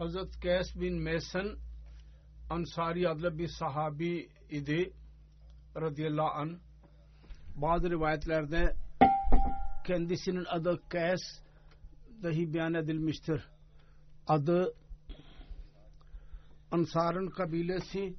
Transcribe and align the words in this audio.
Hazret 0.00 0.40
Kays 0.40 0.80
bin 0.80 1.02
Mason 1.02 1.58
Ansari 2.50 3.08
adlı 3.08 3.38
bir 3.38 3.48
sahabi 3.48 4.28
idi 4.50 4.92
radıyallahu 5.76 6.30
an. 6.30 6.60
Bazı 7.56 7.90
rivayetlerde 7.90 8.76
kendisinin 9.86 10.44
adı 10.44 10.80
Kays 10.88 11.20
dahi 12.22 12.54
beyan 12.54 12.74
edilmiştir. 12.74 13.48
Adı 14.26 14.74
Ansar'ın 16.70 17.30
kabilesi 17.30 18.14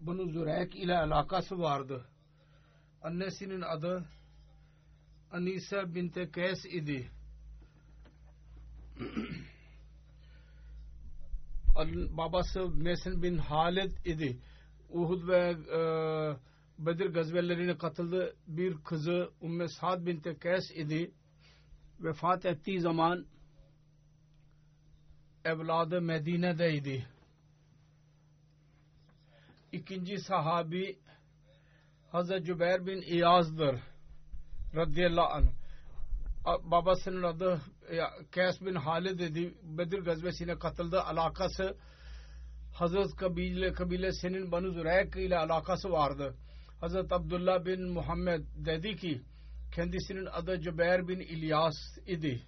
Banu 0.00 0.30
Zürek 0.30 0.76
ile 0.76 0.98
alakası 0.98 1.58
vardı. 1.58 2.08
Annesinin 3.02 3.60
adı 3.60 4.04
Anisa 5.32 5.94
binte 5.94 6.30
Kays 6.30 6.64
idi. 6.64 7.10
Babası 12.16 12.68
Mesin 12.68 13.22
bin 13.22 13.38
Halid 13.38 13.92
idi. 14.04 14.38
Uhud 14.90 15.28
ve 15.28 15.56
e, 15.72 15.80
Bedir 16.78 17.06
gazvelerine 17.06 17.78
katıldı. 17.78 18.36
Bir 18.46 18.76
kızı 18.84 19.30
Ümmü 19.42 19.68
Sa'd 19.68 20.06
bin 20.06 20.20
Kays 20.20 20.70
idi. 20.74 21.10
Vefat 22.00 22.46
ettiği 22.46 22.80
zaman 22.80 23.26
evladı 25.44 26.00
Medine'deydi. 26.00 27.06
İkinci 29.72 30.18
sahabi 30.18 30.98
Hazreti 32.12 32.44
Cübeyr 32.44 32.86
bin 32.86 33.02
İyaz'dır. 33.02 33.80
Radıyallahu 34.74 35.32
anh. 35.32 35.46
Babasının 36.70 37.22
adı 37.22 37.60
Kays 38.34 38.60
bin 38.60 38.74
Halid. 38.74 39.20
Bedir 39.62 39.98
gazvesine 39.98 40.58
katıldı. 40.58 41.00
Alakası 41.00 41.76
Hazret 42.72 43.16
kabile, 43.16 43.72
kabilesinin 43.72 44.52
Banu 44.52 44.70
Züreyk 44.72 45.16
ile 45.16 45.38
alakası 45.38 45.90
vardı. 45.90 46.34
Hazret 46.80 47.12
Abdullah 47.12 47.64
bin 47.64 47.88
Muhammed 47.88 48.44
dedi 48.56 48.96
ki 48.96 49.22
kendisinin 49.74 50.26
adı 50.26 50.60
Cübeyr 50.60 51.08
bin 51.08 51.20
İlyas 51.20 51.76
idi. 52.06 52.42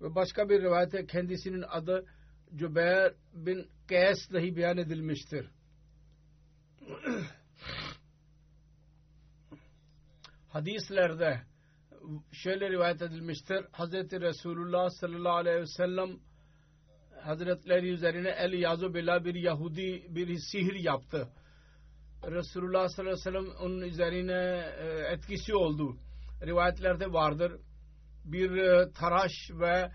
Ve 0.00 0.14
başka 0.14 0.48
bir 0.48 0.62
rivayette 0.62 1.06
kendisinin 1.06 1.64
adı 1.68 2.06
Cübeyr 2.56 3.14
bin 3.34 3.68
Kays 3.88 4.32
dahi 4.32 4.56
beyan 4.56 4.78
edilmiştir. 4.78 5.50
Hadislerde 10.48 11.42
şöyle 12.32 12.70
rivayet 12.70 13.02
edilmiştir. 13.02 13.56
Hz. 13.56 13.92
Resulullah 14.20 14.90
sallallahu 14.90 15.36
aleyhi 15.36 15.60
ve 15.60 15.66
sellem 15.66 16.10
Hazretleri 17.22 17.88
üzerine 17.88 18.28
el 18.28 18.52
yazu 18.52 18.94
billah 18.94 19.24
bir 19.24 19.34
Yahudi 19.34 20.06
bir 20.08 20.38
sihir 20.52 20.74
yaptı. 20.74 21.28
Resulullah 22.24 22.88
sallallahu 22.88 23.12
aleyhi 23.12 23.26
ve 23.26 23.30
sellem 23.30 23.50
onun 23.60 23.80
üzerine 23.80 24.64
etkisi 25.10 25.54
oldu. 25.54 25.96
Rivayetlerde 26.42 27.12
vardır. 27.12 27.52
Bir 28.24 28.50
taraş 28.92 29.32
ve 29.50 29.90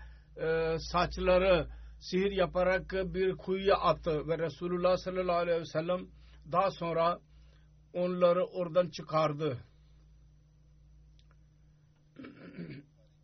saçları 0.78 1.66
sihir 2.00 2.30
yaparak 2.30 2.92
bir 2.92 3.36
kuyuya 3.36 3.76
attı 3.76 4.28
ve 4.28 4.38
Resulullah 4.38 4.96
sallallahu 4.96 5.36
aleyhi 5.36 5.60
ve 5.60 5.64
sellem 5.64 6.06
daha 6.52 6.70
sonra 6.70 7.18
onları 7.92 8.44
oradan 8.46 8.88
çıkardı. 8.88 9.58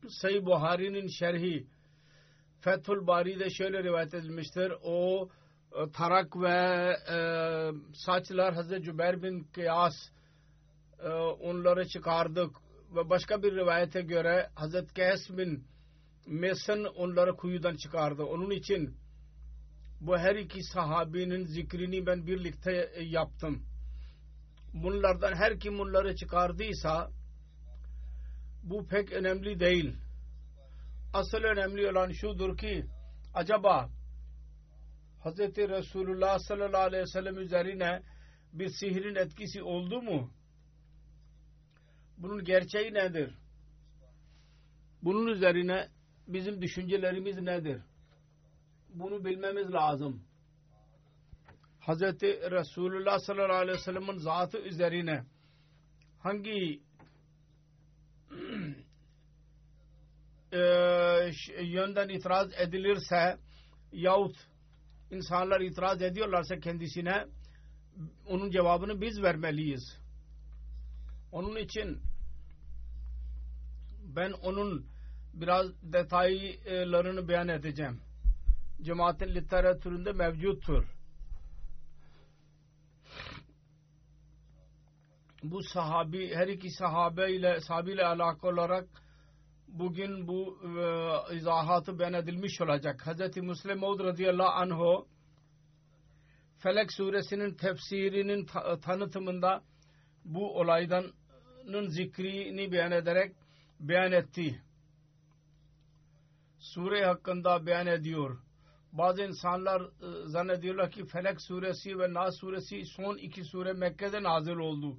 Sayı 0.09 0.47
Buhari'nin 0.47 1.09
şerhi 1.09 1.67
Fethül 2.61 3.07
Bari'de 3.07 3.51
şöyle 3.51 3.83
rivayet 3.85 4.15
edilmiştir. 4.15 4.73
O 4.83 5.29
tarak 5.93 6.37
ve 6.37 6.97
e, 7.11 7.19
saçlar 7.95 8.55
Hazreti 8.55 8.83
Cübeyr 8.83 9.23
bin 9.23 9.45
Kıyas 9.45 9.95
e, 10.99 11.09
onları 11.19 11.89
çıkardık 11.89 12.57
ve 12.97 13.11
başka 13.11 13.43
bir 13.43 13.55
rivayete 13.55 14.01
göre 14.01 14.51
Hazreti 14.55 14.95
Kays 14.95 15.31
bin 15.31 15.65
Mesan 16.27 16.85
onları 16.85 17.37
kuyudan 17.37 17.77
çıkardı. 17.77 18.23
Onun 18.23 18.51
için 18.51 18.97
bu 20.01 20.19
her 20.19 20.37
iki 20.37 20.63
sahabinin 20.63 21.45
zikrini 21.45 22.07
ben 22.07 22.27
birlikte 22.27 22.91
yaptım. 23.01 23.63
Bunlardan 24.75 25.35
her 25.35 25.61
kim 25.61 25.79
bunları 25.79 26.17
çıkardıysa 26.17 27.11
bu 28.63 28.87
pek 28.87 29.13
önemli 29.13 29.61
değil. 29.61 29.97
Asıl 31.13 31.39
önemli 31.39 31.91
olan 31.91 32.13
şudur 32.13 32.57
ki 32.57 32.87
acaba 33.35 33.91
Hz. 35.25 35.39
Resulullah 35.39 36.39
sallallahu 36.39 36.83
aleyhi 36.83 37.03
ve 37.03 37.07
sellem 37.07 37.39
üzerine 37.39 38.03
bir 38.53 38.69
sihrin 38.69 39.15
etkisi 39.15 39.63
oldu 39.63 40.03
mu? 40.03 40.31
Bunun 42.19 42.45
gerçeği 42.45 42.95
nedir? 42.95 43.35
Bunun 45.03 45.27
üzerine 45.27 45.89
bizim 46.29 46.63
düşüncelerimiz 46.63 47.39
nedir? 47.39 47.83
Bunu 48.89 49.25
bilmemiz 49.25 49.73
lazım. 49.73 50.23
Hz. 51.81 52.03
Resulullah 52.51 53.19
sallallahu 53.19 53.57
aleyhi 53.57 53.79
ve 53.79 53.83
sellem'in 53.83 54.19
zatı 54.19 54.59
üzerine 54.59 55.25
hangi 56.19 56.83
e, 60.53 60.59
yönden 61.63 62.09
itiraz 62.09 62.49
edilirse 62.59 63.39
yahut 63.93 64.37
insanlar 65.11 65.61
itiraz 65.61 66.03
ediyorlarsa 66.03 66.59
kendisine 66.59 67.27
onun 68.27 68.51
cevabını 68.51 69.01
biz 69.01 69.23
vermeliyiz. 69.23 69.99
Onun 71.33 71.57
için 71.57 72.03
ben 74.03 74.33
onun 74.33 74.87
biraz 75.35 75.67
detaylarını 75.83 77.29
beyan 77.29 77.49
edeceğim. 77.49 78.01
Cemaatin 78.83 79.35
literatüründe 79.35 80.13
mevcuttur. 80.13 80.85
Bu 85.43 85.63
sahabi, 85.63 86.35
her 86.35 86.49
iki 86.49 86.71
sahabe 86.71 87.33
ile, 87.33 87.61
sahabiyle 87.61 88.07
alakalı 88.07 88.53
olarak 88.53 88.89
bugün 89.69 90.29
bu 90.29 90.59
e, 90.63 91.37
izahatı 91.37 91.99
beyan 91.99 92.13
edilmiş 92.13 92.61
olacak. 92.61 93.07
Hz. 93.07 93.37
Müslim 93.37 93.79
Maud 93.79 94.01
radıyallahu 94.01 94.49
anhu 94.51 95.07
Felek 96.59 96.93
suresinin 96.93 97.55
tefsirinin 97.55 98.47
ta- 98.47 98.81
tanıtımında 98.81 99.63
bu 100.25 100.59
olaydan 100.61 101.05
zikrini 101.89 102.73
beyan 102.73 102.93
ederek 102.93 103.37
beyan 103.81 104.13
etti. 104.13 104.63
Sure 106.59 107.05
hakkında 107.07 107.67
beyan 107.67 107.87
ediyor. 107.87 108.39
Bazı 108.93 109.23
insanlar 109.23 109.83
e, 109.83 110.29
zannediyorlar 110.29 110.91
ki 110.91 111.07
Felek 111.07 111.43
suresi 111.43 111.99
ve 111.99 112.15
Nas 112.15 112.41
suresi 112.41 112.85
son 112.85 113.17
iki 113.17 113.45
sure 113.45 113.73
Mekke'de 113.73 114.23
nazil 114.23 114.57
oldu. 114.57 114.99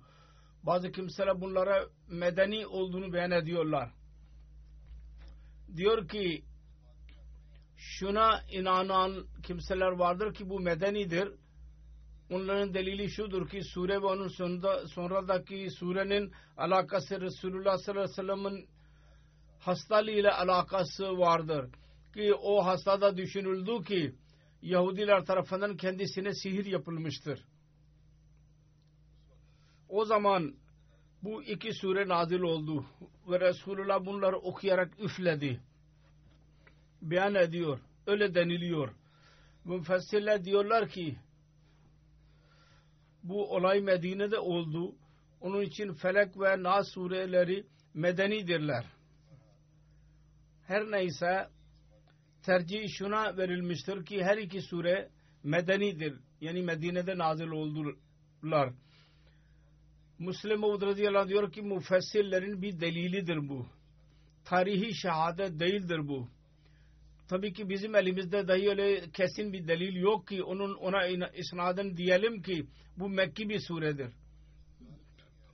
Bazı 0.63 0.91
kimseler 0.91 1.41
bunlara 1.41 1.85
medeni 2.07 2.67
olduğunu 2.67 3.13
beyan 3.13 3.31
ediyorlar. 3.31 3.91
Diyor 5.75 6.07
ki 6.07 6.43
şuna 7.77 8.41
inanan 8.51 9.27
kimseler 9.43 9.91
vardır 9.91 10.33
ki 10.33 10.49
bu 10.49 10.59
medenidir. 10.59 11.31
Onların 12.29 12.73
delili 12.73 13.09
şudur 13.09 13.49
ki 13.49 13.63
sure 13.63 14.01
ve 14.01 14.05
onun 14.05 14.27
sonunda, 14.27 14.88
sonradaki 14.88 15.69
surenin 15.71 16.31
alakası 16.57 17.21
Resulullah 17.21 17.77
sallallahu 17.77 18.03
aleyhi 18.03 18.11
ve 18.11 18.13
sellem'in 18.13 18.69
hastalığı 19.59 20.11
ile 20.11 20.31
alakası 20.31 21.17
vardır. 21.17 21.69
Ki 22.13 22.33
o 22.33 22.65
hastada 22.65 23.17
düşünüldü 23.17 23.83
ki 23.83 24.15
Yahudiler 24.61 25.25
tarafından 25.25 25.77
kendisine 25.77 26.33
sihir 26.33 26.65
yapılmıştır. 26.65 27.45
O 29.89 30.05
zaman 30.05 30.55
bu 31.23 31.43
iki 31.43 31.73
sure 31.73 32.07
nazil 32.07 32.41
oldu 32.41 32.85
ve 33.27 33.39
Resulullah 33.39 34.05
bunları 34.05 34.38
okuyarak 34.38 34.99
üfledi. 34.99 35.59
Beyan 37.01 37.35
ediyor. 37.35 37.79
Öyle 38.07 38.35
deniliyor. 38.35 38.89
Müfessirler 39.65 40.43
diyorlar 40.45 40.89
ki 40.89 41.17
bu 43.23 43.55
olay 43.55 43.81
Medine'de 43.81 44.39
oldu. 44.39 44.95
Onun 45.41 45.61
için 45.61 45.93
Felek 45.93 46.39
ve 46.39 46.63
Nas 46.63 46.88
sureleri 46.93 47.65
medenidirler. 47.93 48.85
Her 50.67 50.91
neyse 50.91 51.49
tercih 52.43 52.89
şuna 52.97 53.38
verilmiştir 53.38 54.05
ki 54.05 54.23
her 54.23 54.38
iki 54.38 54.61
sure 54.61 55.09
medenidir. 55.43 56.19
Yani 56.41 56.63
Medine'de 56.63 57.17
nazil 57.17 57.47
oldular. 57.47 58.73
Müslim 60.19 60.59
Mevud 60.59 60.81
radıyallahu 60.81 61.21
anh 61.21 61.29
diyor 61.29 61.51
ki 61.51 61.61
müfessirlerin 61.61 62.61
bir 62.61 62.79
delilidir 62.79 63.49
bu. 63.49 63.67
Tarihi 64.45 64.95
şehadet 64.95 65.59
değildir 65.59 66.07
bu. 66.07 66.27
Tabii 67.27 67.53
ki 67.53 67.69
bizim 67.69 67.95
elimizde 67.95 68.47
dahi 68.47 68.69
öyle 68.69 69.11
kesin 69.11 69.53
bir 69.53 69.67
delil 69.67 69.95
yok 69.95 70.27
ki 70.27 70.43
onun 70.43 70.73
ona 70.75 71.07
isnaden 71.33 71.97
diyelim 71.97 72.41
ki 72.41 72.67
bu 72.97 73.09
Mekki 73.09 73.49
bir 73.49 73.59
suredir. 73.59 74.09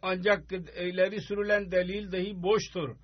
Ancak 0.01 0.51
ileri 0.51 1.21
sürülen 1.21 1.71
delil 1.71 2.11
dahi 2.11 2.43
boştur. 2.43 2.95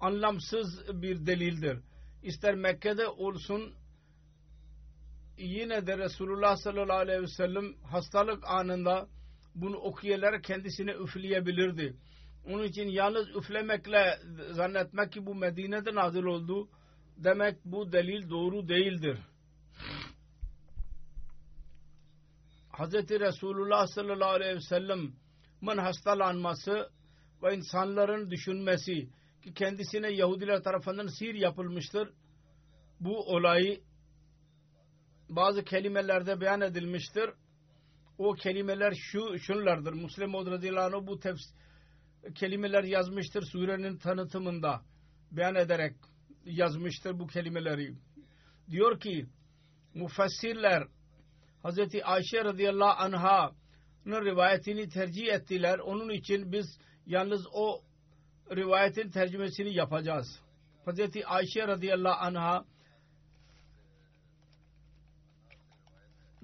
Anlamsız 0.00 1.02
bir 1.02 1.26
delildir. 1.26 1.78
İster 2.22 2.54
Mekke'de 2.54 3.08
olsun 3.08 3.74
yine 5.38 5.86
de 5.86 5.98
Resulullah 5.98 6.56
sallallahu 6.56 6.98
aleyhi 6.98 7.22
ve 7.22 7.26
sellem 7.26 7.74
hastalık 7.82 8.44
anında 8.46 9.08
bunu 9.54 9.76
okuyarak 9.76 10.44
kendisine 10.44 10.92
üfleyebilirdi. 10.92 11.96
Onun 12.46 12.64
için 12.64 12.88
yalnız 12.88 13.36
üflemekle 13.36 14.18
zannetmek 14.50 15.12
ki 15.12 15.26
bu 15.26 15.34
Medine'de 15.34 15.94
nazil 15.94 16.22
oldu 16.22 16.68
demek 17.16 17.64
bu 17.64 17.92
delil 17.92 18.30
doğru 18.30 18.68
değildir. 18.68 19.18
Hz. 22.72 22.92
Resulullah 22.94 23.86
sallallahu 23.86 24.30
aleyhi 24.30 24.56
ve 24.56 24.60
sellem'in 24.60 25.76
hastalanması 25.76 26.90
ve 27.42 27.56
insanların 27.56 28.30
düşünmesi 28.30 29.08
ki 29.42 29.54
kendisine 29.54 30.12
Yahudiler 30.12 30.62
tarafından 30.62 31.06
sihir 31.06 31.34
yapılmıştır. 31.34 32.12
Bu 33.00 33.34
olayı 33.34 33.80
kelimelerde 35.64 36.40
beyan 36.40 36.60
edilmiştir. 36.60 37.30
O 38.18 38.32
kelimeler 38.32 38.94
şu 38.94 39.38
şunlardır. 39.38 39.92
Müslim 39.92 40.32
radıyallahu 40.32 41.06
bu 41.06 41.18
tefs 41.20 41.42
kelimeler 42.34 42.84
yazmıştır 42.84 43.42
surenin 43.42 43.96
tanıtımında 43.96 44.82
beyan 45.32 45.54
ederek 45.54 45.94
yazmıştır 46.44 47.18
bu 47.18 47.26
kelimeleri. 47.26 47.94
Diyor 48.70 49.00
ki 49.00 49.26
mufassirler 49.94 50.88
Hz. 51.64 51.78
Ayşe 52.04 52.44
radıyallahu 52.44 53.02
anha'nın 53.02 54.24
rivayetini 54.24 54.88
tercih 54.88 55.26
ettiler. 55.26 55.78
Onun 55.78 56.10
için 56.10 56.52
biz 56.52 56.78
yalnız 57.06 57.46
o 57.52 57.82
rivayetin 58.56 59.10
tercümesini 59.10 59.74
yapacağız. 59.74 60.40
Hz. 60.86 61.00
Ayşe 61.26 61.68
radıyallahu 61.68 62.26
anha 62.26 62.64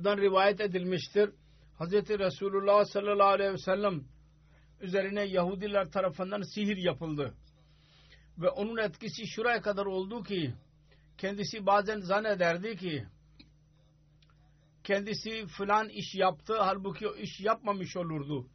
dan 0.05 0.19
rivayet 0.19 0.61
edilmiştir. 0.61 1.31
Hz. 1.81 1.93
Resulullah 1.93 2.85
sallallahu 2.85 3.29
aleyhi 3.29 3.53
ve 3.53 3.59
sellem 3.59 4.05
üzerine 4.81 5.25
Yahudiler 5.25 5.91
tarafından 5.91 6.43
sihir 6.43 6.77
yapıldı. 6.77 7.35
Ve 8.39 8.49
onun 8.49 8.77
etkisi 8.77 9.27
şuraya 9.27 9.61
kadar 9.61 9.87
oldu 9.87 10.23
ki 10.23 10.55
kendisi 11.19 11.67
bazen 11.67 12.01
zannederdi 12.01 12.77
ki 12.77 13.07
kendisi 14.85 15.47
filan 15.47 15.89
iş 15.89 16.15
yaptı 16.15 16.55
halbuki 16.59 17.09
o 17.09 17.17
iş 17.17 17.41
yapmamış 17.41 17.97
olurdu. 17.97 18.47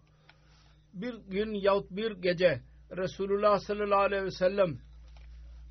Bir 0.94 1.16
gün 1.16 1.54
yahut 1.54 1.92
bir 1.92 2.12
gece 2.12 2.62
Resulullah 2.98 3.60
sallallahu 3.60 4.00
aleyhi 4.00 4.24
ve 4.24 4.32
sellem 4.32 4.80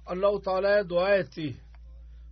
Allahu 0.06 0.42
Teala'ya 0.42 0.88
dua 0.88 1.14
etti. 1.14 1.56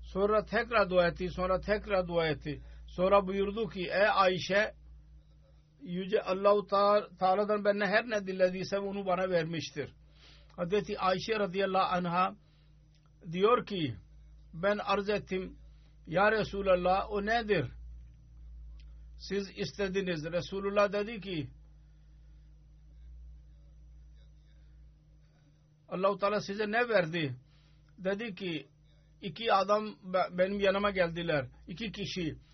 Sonra 0.03 0.45
tekrar 0.45 0.91
dua 0.91 1.07
etti. 1.07 1.31
Sonra 1.31 1.61
tekrar 1.61 2.09
dua 2.09 2.27
etti. 2.29 2.63
Sonra 2.97 3.27
buyurdu 3.27 3.69
ki 3.69 3.81
ey 3.81 4.09
Ayşe 4.09 4.75
Yüce 5.83 6.23
Allahu 6.23 6.67
Teala'dan 7.19 7.65
ben 7.65 7.81
her 7.81 8.11
ne 8.11 8.27
dilediysem 8.27 8.87
onu 8.87 9.07
bana 9.07 9.31
vermiştir. 9.31 9.93
Hazreti 10.57 10.99
Ayşe 10.99 11.39
radıyallahu 11.39 11.97
anha 11.97 12.37
diyor 13.33 13.67
ki 13.67 13.97
ben 14.55 14.79
arz 14.79 15.09
ettim 15.09 15.57
ya 16.07 16.33
Resulallah 16.33 17.11
o 17.11 17.27
nedir? 17.27 17.71
Siz 19.19 19.51
istediniz. 19.57 20.25
Resulullah 20.25 20.93
dedi 20.93 21.21
ki 21.21 21.51
Allahu 25.89 26.19
Teala 26.19 26.41
size 26.41 26.71
ne 26.71 26.89
verdi? 26.89 27.37
Dedi 27.99 28.35
ki 28.35 28.69
iki 29.23 29.53
adam 29.53 29.97
benim 30.31 30.61
yanıma 30.61 30.91
geldiler. 30.91 31.47
İki 31.69 31.93
kişi. 31.93 32.47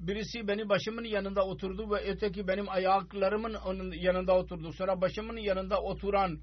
Birisi 0.00 0.48
benim 0.48 0.68
başımın 0.68 1.04
yanında 1.04 1.46
oturdu 1.46 1.90
ve 1.90 2.10
öteki 2.10 2.48
benim 2.48 2.68
ayaklarımın 2.68 3.54
onun 3.54 3.92
yanında 3.92 4.36
oturdu. 4.36 4.72
Sonra 4.72 5.00
başımın 5.00 5.36
yanında 5.36 5.82
oturan 5.82 6.38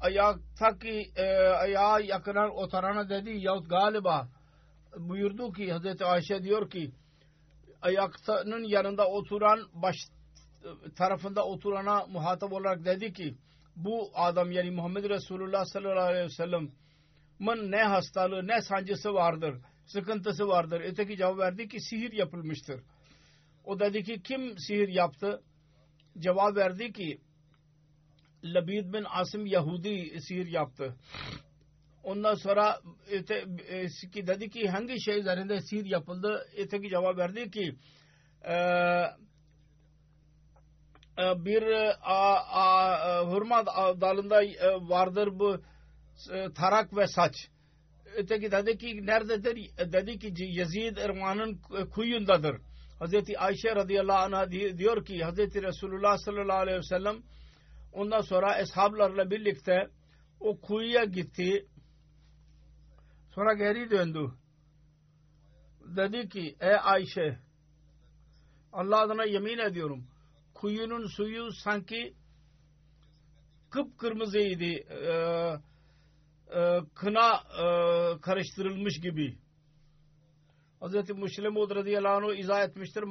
ayaktaki 0.00 1.12
e, 1.16 1.24
ayağa 1.36 2.00
yakınan 2.00 2.50
oturana 2.56 3.08
dedi 3.08 3.30
yahut 3.30 3.70
galiba 3.70 4.28
buyurdu 4.96 5.52
ki 5.52 5.72
Hazreti 5.72 6.04
Ayşe 6.04 6.42
diyor 6.42 6.70
ki 6.70 6.92
ayaktanın 7.82 8.64
yanında 8.64 9.08
oturan 9.08 9.60
baş 9.72 9.96
tarafında 10.96 11.46
oturana 11.46 12.06
muhatap 12.06 12.52
olarak 12.52 12.84
dedi 12.84 13.12
ki 13.12 13.36
bu 13.76 14.10
adam 14.14 14.50
yani 14.50 14.70
Muhammed 14.70 15.04
Resulullah 15.04 15.64
sallallahu 15.64 16.00
aleyhi 16.00 16.24
ve 16.24 16.30
sellem'in 16.30 17.72
ne 17.72 17.82
hastalığı 17.82 18.46
ne 18.46 18.62
sancısı 18.62 19.14
vardır 19.14 19.54
sıkıntısı 19.86 20.48
vardır. 20.48 20.80
Öteki 20.84 21.16
cevap 21.16 21.38
verdi 21.38 21.68
ki 21.68 21.80
sihir 21.80 22.12
yapılmıştır. 22.12 22.80
O 23.64 23.80
dedi 23.80 24.02
ki 24.02 24.22
kim 24.22 24.58
sihir 24.58 24.88
yaptı? 24.88 25.42
Cevap 26.18 26.56
verdi 26.56 26.92
ki 26.92 27.20
Labid 28.44 28.92
bin 28.92 29.04
Asim 29.08 29.46
Yahudi 29.46 30.20
sihir 30.20 30.46
yaptı. 30.46 30.96
Ondan 32.04 32.34
sonra 32.34 32.80
öte, 33.10 33.44
ki 34.12 34.26
dedi 34.26 34.50
ki 34.50 34.68
hangi 34.68 35.00
şey 35.00 35.20
üzerinde 35.20 35.60
sihir 35.60 35.84
yapıldı? 35.84 36.46
Öteki 36.56 36.88
cevap 36.88 37.16
verdi 37.16 37.50
ki 37.50 37.76
bir 41.18 41.62
a, 42.02 42.34
a, 42.50 43.26
hurma 43.26 43.66
dalında 44.00 44.36
vardır 44.88 45.38
bu 45.38 45.62
tarak 46.54 46.96
ve 46.96 47.06
saç 47.06 47.34
öteki 48.16 48.50
dedi 48.50 48.78
ki 48.78 49.06
nerededir? 49.06 49.70
Dedi 49.92 50.18
ki 50.18 50.34
Yazid 50.38 50.96
Irman'ın 50.96 51.58
kuyundadır. 51.90 52.56
Hazreti 52.98 53.38
Ayşe 53.38 53.76
radıyallahu 53.76 54.18
anh'a 54.18 54.50
diyor 54.50 55.04
ki 55.04 55.24
Hazreti 55.24 55.62
Resulullah 55.62 56.18
sallallahu 56.18 56.58
aleyhi 56.58 56.78
ve 56.78 56.82
sellem 56.82 57.16
ondan 57.92 58.20
sonra 58.20 58.58
eshablarla 58.58 59.30
birlikte 59.30 59.90
o 60.40 60.60
kuyuya 60.60 61.04
gitti. 61.04 61.66
Sonra 63.34 63.54
geri 63.54 63.90
döndü. 63.90 64.32
Dedi 65.96 66.28
ki 66.28 66.56
ey 66.60 66.76
Ayşe 66.82 67.38
Allah 68.72 69.00
adına 69.00 69.24
yemin 69.24 69.58
ediyorum 69.58 70.06
kuyunun 70.54 71.06
suyu 71.06 71.52
sanki 71.52 72.14
kıpkırmızıydı. 73.70 74.64
Ee, 74.64 75.60
e, 76.50 76.78
kına 76.94 77.34
e, 77.34 77.66
karıştırılmış 78.20 79.00
gibi. 79.00 79.38
Hz. 80.80 81.10
Müslim 81.10 81.56
radıyallahu 81.56 82.30
anh 82.30 82.38
izah 82.38 82.62
etmiştir. 82.62 83.04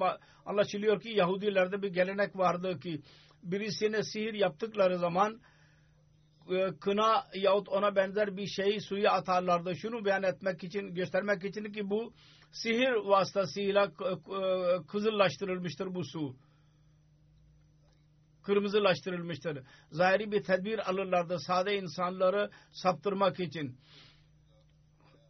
Anlaşılıyor 0.46 1.01
ki 1.01 1.10
Yahudilerde 1.10 1.82
bir 1.82 1.94
gelenek 1.94 2.36
vardı 2.36 2.80
ki 2.80 3.01
birisine 3.44 4.04
sihir 4.04 4.34
yaptıkları 4.34 4.98
zaman 4.98 5.42
e, 6.50 6.77
kına 6.82 7.24
yahut 7.36 7.70
ona 7.70 7.96
benzer 7.96 8.38
bir 8.38 8.48
şeyi 8.48 8.82
suya 8.82 9.12
atarlardı. 9.12 9.75
Şunu 9.75 10.06
beyan 10.06 10.24
etmek 10.24 10.63
için, 10.63 10.94
göstermek 10.94 11.46
için 11.46 11.72
ki 11.72 11.89
bu 11.89 12.13
sihir 12.51 12.94
vasıtasıyla 12.94 13.92
kızıllaştırılmıştır 14.88 15.96
bu 15.96 16.04
su 16.04 16.36
kırmızılaştırılmıştır. 18.46 19.64
Zahiri 19.92 20.32
bir 20.32 20.44
tedbir 20.44 20.90
alırlardı 20.90 21.40
sade 21.40 21.78
insanları 21.78 22.50
saptırmak 22.72 23.40
için. 23.40 23.78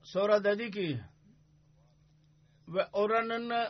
Sonra 0.04 0.44
dedi 0.44 0.72
ki 0.72 1.02
ve 2.68 2.86
oranın 2.94 3.68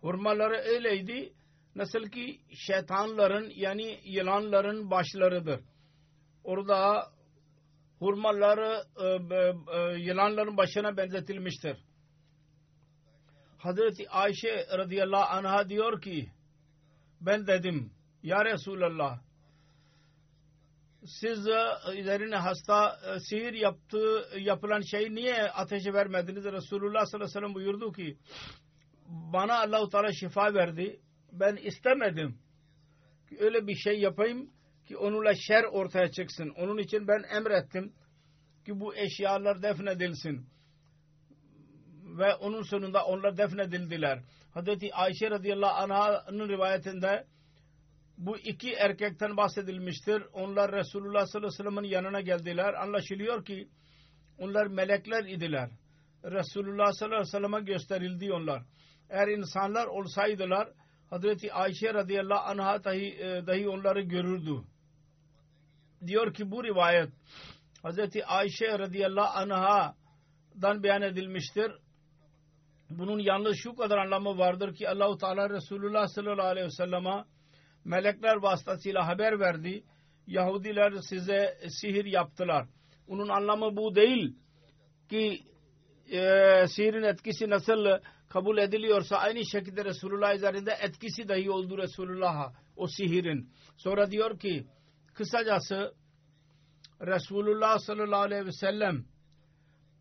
hurmaları 0.00 0.56
öyleydi 0.56 1.32
nasıl 1.74 2.08
ki 2.08 2.40
şeytanların 2.66 3.52
yani 3.56 4.00
yılanların 4.04 4.90
başlarıdır. 4.90 5.60
Orada 6.44 7.10
hurmaları 7.98 8.84
e, 8.96 9.06
e, 9.78 9.98
yılanların 9.98 10.56
başına 10.56 10.96
benzetilmiştir. 10.96 11.76
Hazreti 13.58 14.10
Ayşe 14.10 14.66
radıyallahu 14.78 15.36
anha 15.36 15.68
diyor 15.68 16.00
ki 16.02 16.30
ben 17.20 17.46
dedim 17.46 17.93
ya 18.24 18.44
Resulallah 18.44 19.20
siz 21.06 21.48
e, 21.48 21.98
üzerine 21.98 22.36
hasta 22.36 22.98
e, 23.06 23.20
sihir 23.20 23.52
yaptığı 23.52 24.24
yapılan 24.38 24.80
şeyi 24.80 25.14
niye 25.14 25.50
ateşe 25.50 25.92
vermediniz? 25.92 26.44
Resulullah 26.44 27.06
sallallahu 27.06 27.14
aleyhi 27.14 27.24
ve 27.24 27.40
sellem 27.40 27.54
buyurdu 27.54 27.92
ki 27.92 28.18
bana 29.08 29.60
Allahu 29.60 29.88
Teala 29.88 30.12
şifa 30.12 30.54
verdi. 30.54 31.00
Ben 31.32 31.56
istemedim 31.56 32.38
ki 33.28 33.36
öyle 33.40 33.66
bir 33.66 33.74
şey 33.74 34.00
yapayım 34.00 34.50
ki 34.86 34.96
onunla 34.96 35.34
şer 35.34 35.64
ortaya 35.64 36.10
çıksın. 36.10 36.48
Onun 36.48 36.78
için 36.78 37.08
ben 37.08 37.36
emrettim 37.36 37.92
ki 38.66 38.80
bu 38.80 38.96
eşyalar 38.96 39.62
defnedilsin. 39.62 40.46
Ve 42.18 42.34
onun 42.34 42.62
sonunda 42.62 43.04
onlar 43.04 43.36
defnedildiler. 43.36 44.22
Hazreti 44.54 44.94
Ayşe 44.94 45.30
radıyallahu 45.30 45.92
anh'ın 45.92 46.48
rivayetinde 46.48 47.26
bu 48.18 48.38
iki 48.38 48.72
erkekten 48.72 49.36
bahsedilmiştir. 49.36 50.22
Onlar 50.32 50.72
Resulullah 50.72 51.26
sallallahu 51.26 51.48
aleyhi 51.48 51.64
ve 51.64 51.70
sellem'in 51.70 51.88
yanına 51.88 52.20
geldiler. 52.20 52.74
Anlaşılıyor 52.74 53.44
ki 53.44 53.68
onlar 54.38 54.66
melekler 54.66 55.24
idiler. 55.24 55.70
Resulullah 56.24 56.92
sallallahu 56.92 57.16
aleyhi 57.16 57.28
ve 57.28 57.38
sellem'e 57.38 57.60
gösterildi 57.60 58.32
onlar. 58.32 58.62
Eğer 59.10 59.28
insanlar 59.28 59.86
olsaydılar 59.86 60.68
Hazreti 61.10 61.52
Ayşe 61.52 61.94
radıyallahu 61.94 62.50
anh'a 62.50 62.84
dahi, 62.84 63.06
e, 63.06 63.46
dahi 63.46 63.68
onları 63.68 64.00
görürdü. 64.00 64.64
Diyor 66.06 66.34
ki 66.34 66.50
bu 66.50 66.64
rivayet 66.64 67.10
Hazreti 67.82 68.26
Ayşe 68.26 68.78
radıyallahu 68.78 69.38
anh'a 69.38 69.94
dan 70.62 70.82
beyan 70.82 71.02
edilmiştir. 71.02 71.72
Bunun 72.90 73.18
yalnız 73.18 73.56
şu 73.56 73.74
kadar 73.74 73.98
anlamı 73.98 74.38
vardır 74.38 74.74
ki 74.74 74.88
Allahu 74.88 75.18
Teala 75.18 75.50
Resulullah 75.50 76.06
sallallahu 76.06 76.46
aleyhi 76.46 76.66
ve 76.66 76.70
sellem'e 76.70 77.24
melekler 77.84 78.36
vasıtasıyla 78.36 79.06
haber 79.06 79.40
verdi. 79.40 79.84
Yahudiler 80.26 80.92
size 81.08 81.58
sihir 81.68 82.04
yaptılar. 82.04 82.66
Onun 83.08 83.28
anlamı 83.28 83.76
bu 83.76 83.94
değil 83.94 84.36
ki 85.08 85.40
e, 86.12 86.20
sihirin 86.68 87.02
etkisi 87.02 87.50
nasıl 87.50 87.86
kabul 88.28 88.58
ediliyorsa 88.58 89.16
aynı 89.16 89.44
şekilde 89.44 89.84
Resulullah 89.84 90.34
üzerinde 90.34 90.72
etkisi 90.80 91.28
dahi 91.28 91.50
oldu 91.50 91.78
Resulullah'a 91.78 92.52
o 92.76 92.86
sihirin. 92.86 93.50
Sonra 93.76 94.10
diyor 94.10 94.38
ki 94.38 94.66
kısacası 95.14 95.94
Resulullah 97.00 97.78
sallallahu 97.78 98.20
aleyhi 98.20 98.46
ve 98.46 98.52
sellem 98.52 99.04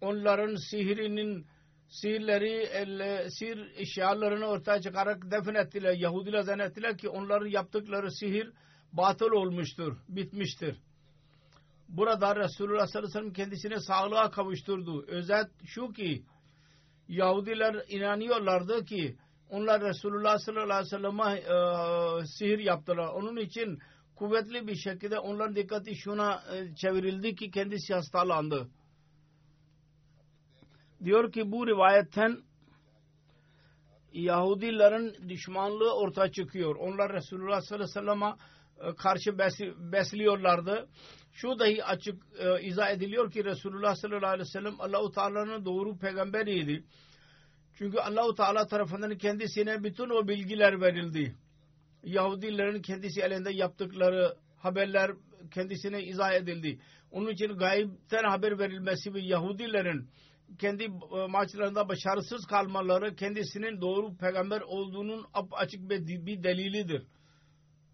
onların 0.01 0.55
sihirinin 0.55 1.45
sihirleri, 1.93 2.51
el, 2.51 3.29
sihir 3.29 3.71
eşyalarını 3.75 4.45
ortaya 4.45 4.81
çıkarak 4.81 5.31
defin 5.31 5.55
ettiler. 5.55 5.93
Yahudiler 5.93 6.41
zannettiler 6.41 6.97
ki 6.97 7.09
onların 7.09 7.47
yaptıkları 7.47 8.11
sihir 8.11 8.53
batıl 8.93 9.31
olmuştur, 9.31 9.97
bitmiştir. 10.09 10.77
Burada 11.89 12.35
Resulullah 12.35 12.87
sallallahu 12.87 13.07
aleyhi 13.09 13.15
ve 13.15 13.19
sellem 13.19 13.33
kendisini 13.33 13.81
sağlığa 13.81 14.31
kavuşturdu. 14.31 15.05
Özet 15.07 15.47
şu 15.65 15.91
ki 15.91 16.23
Yahudiler 17.07 17.85
inanıyorlardı 17.89 18.85
ki 18.85 19.17
onlar 19.49 19.81
Resulullah 19.81 20.37
sallallahu 20.37 20.63
aleyhi 20.63 20.85
ve 20.85 20.89
sellem'e 20.89 21.33
e, 21.33 22.25
sihir 22.25 22.59
yaptılar. 22.59 23.07
Onun 23.07 23.37
için 23.37 23.79
kuvvetli 24.15 24.67
bir 24.67 24.75
şekilde 24.75 25.19
onların 25.19 25.55
dikkati 25.55 25.95
şuna 25.95 26.43
e, 26.53 26.75
çevrildi 26.75 27.35
ki 27.35 27.51
kendisi 27.51 27.93
hastalandı. 27.93 28.67
Diyor 31.03 31.31
ki 31.31 31.51
bu 31.51 31.67
rivayetten 31.67 32.43
Yahudilerin 34.13 35.29
düşmanlığı 35.29 35.95
ortaya 35.95 36.31
çıkıyor. 36.31 36.75
Onlar 36.75 37.13
Resulullah 37.13 37.61
sallallahu 37.61 37.83
aleyhi 37.83 37.89
ve 37.89 38.01
sellem'e 38.01 38.35
karşı 38.97 39.37
besliyorlardı. 39.91 40.87
Şu 41.33 41.59
dahi 41.59 41.83
açık 41.83 42.23
e, 42.39 42.61
izah 42.61 42.89
ediliyor 42.89 43.31
ki 43.31 43.45
Resulullah 43.45 43.95
sallallahu 43.95 44.25
aleyhi 44.25 44.47
ve 44.47 44.51
sellem 44.51 44.81
Allahu 44.81 45.11
Teala'nın 45.11 45.65
doğru 45.65 45.97
peygamberiydi. 45.97 46.83
Çünkü 47.77 47.97
Allahu 47.97 48.35
Teala 48.35 48.67
tarafından 48.67 49.17
kendisine 49.17 49.83
bütün 49.83 50.09
o 50.09 50.27
bilgiler 50.27 50.81
verildi. 50.81 51.35
Yahudilerin 52.03 52.81
kendisi 52.81 53.21
elinde 53.21 53.51
yaptıkları 53.51 54.35
haberler 54.57 55.11
kendisine 55.51 56.03
izah 56.03 56.33
edildi. 56.33 56.79
Onun 57.11 57.29
için 57.29 57.47
gayipten 57.47 58.23
haber 58.23 58.59
verilmesi 58.59 59.13
ve 59.13 59.19
Yahudilerin 59.21 60.09
kendi 60.59 60.87
maçlarında 61.29 61.89
başarısız 61.89 62.45
kalmaları 62.45 63.15
kendisinin 63.15 63.81
doğru 63.81 64.17
peygamber 64.17 64.61
olduğunun 64.61 65.25
açık 65.51 65.89
bir 65.89 66.43
delilidir. 66.43 67.07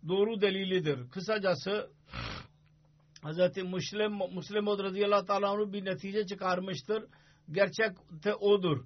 Doğru 0.07 0.41
delilidir. 0.41 1.09
Kısacası 1.09 1.91
Hz. 3.23 3.57
Müslim, 3.57 4.35
Müslim 4.35 4.67
radıyallahu 4.67 5.25
teala 5.25 5.73
bir 5.73 5.85
netice 5.85 6.25
çıkarmıştır. 6.25 7.05
Gerçekte 7.51 8.35
odur. 8.35 8.85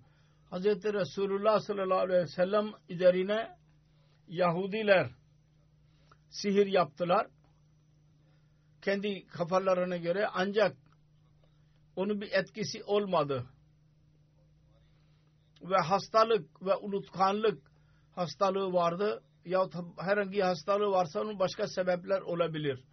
Hz. 0.52 0.66
Resulullah 0.66 1.60
sallallahu 1.60 2.00
aleyhi 2.00 2.22
ve 2.22 2.28
sellem 2.28 2.72
üzerine 2.90 3.58
Yahudiler 4.28 5.10
sihir 6.30 6.68
yaptılar. 6.68 7.28
Kendi 8.82 9.28
kafalarına 9.28 9.98
göre 9.98 10.28
ancak 10.34 10.78
onun 11.96 12.22
bir 12.22 12.32
etkisi 12.32 12.84
olmadı. 12.84 13.46
Ve 15.63 15.78
hastalık 15.78 16.65
ve 16.65 16.76
unutkanlık 16.76 17.62
hastalığı 18.15 18.73
vardı. 18.73 19.23
Yahut 19.45 19.73
herhangi 19.97 20.41
hastalığı 20.41 20.91
varsa 20.91 21.21
onun 21.21 21.39
başka 21.39 21.67
sebepler 21.67 22.21
olabilir. 22.21 22.84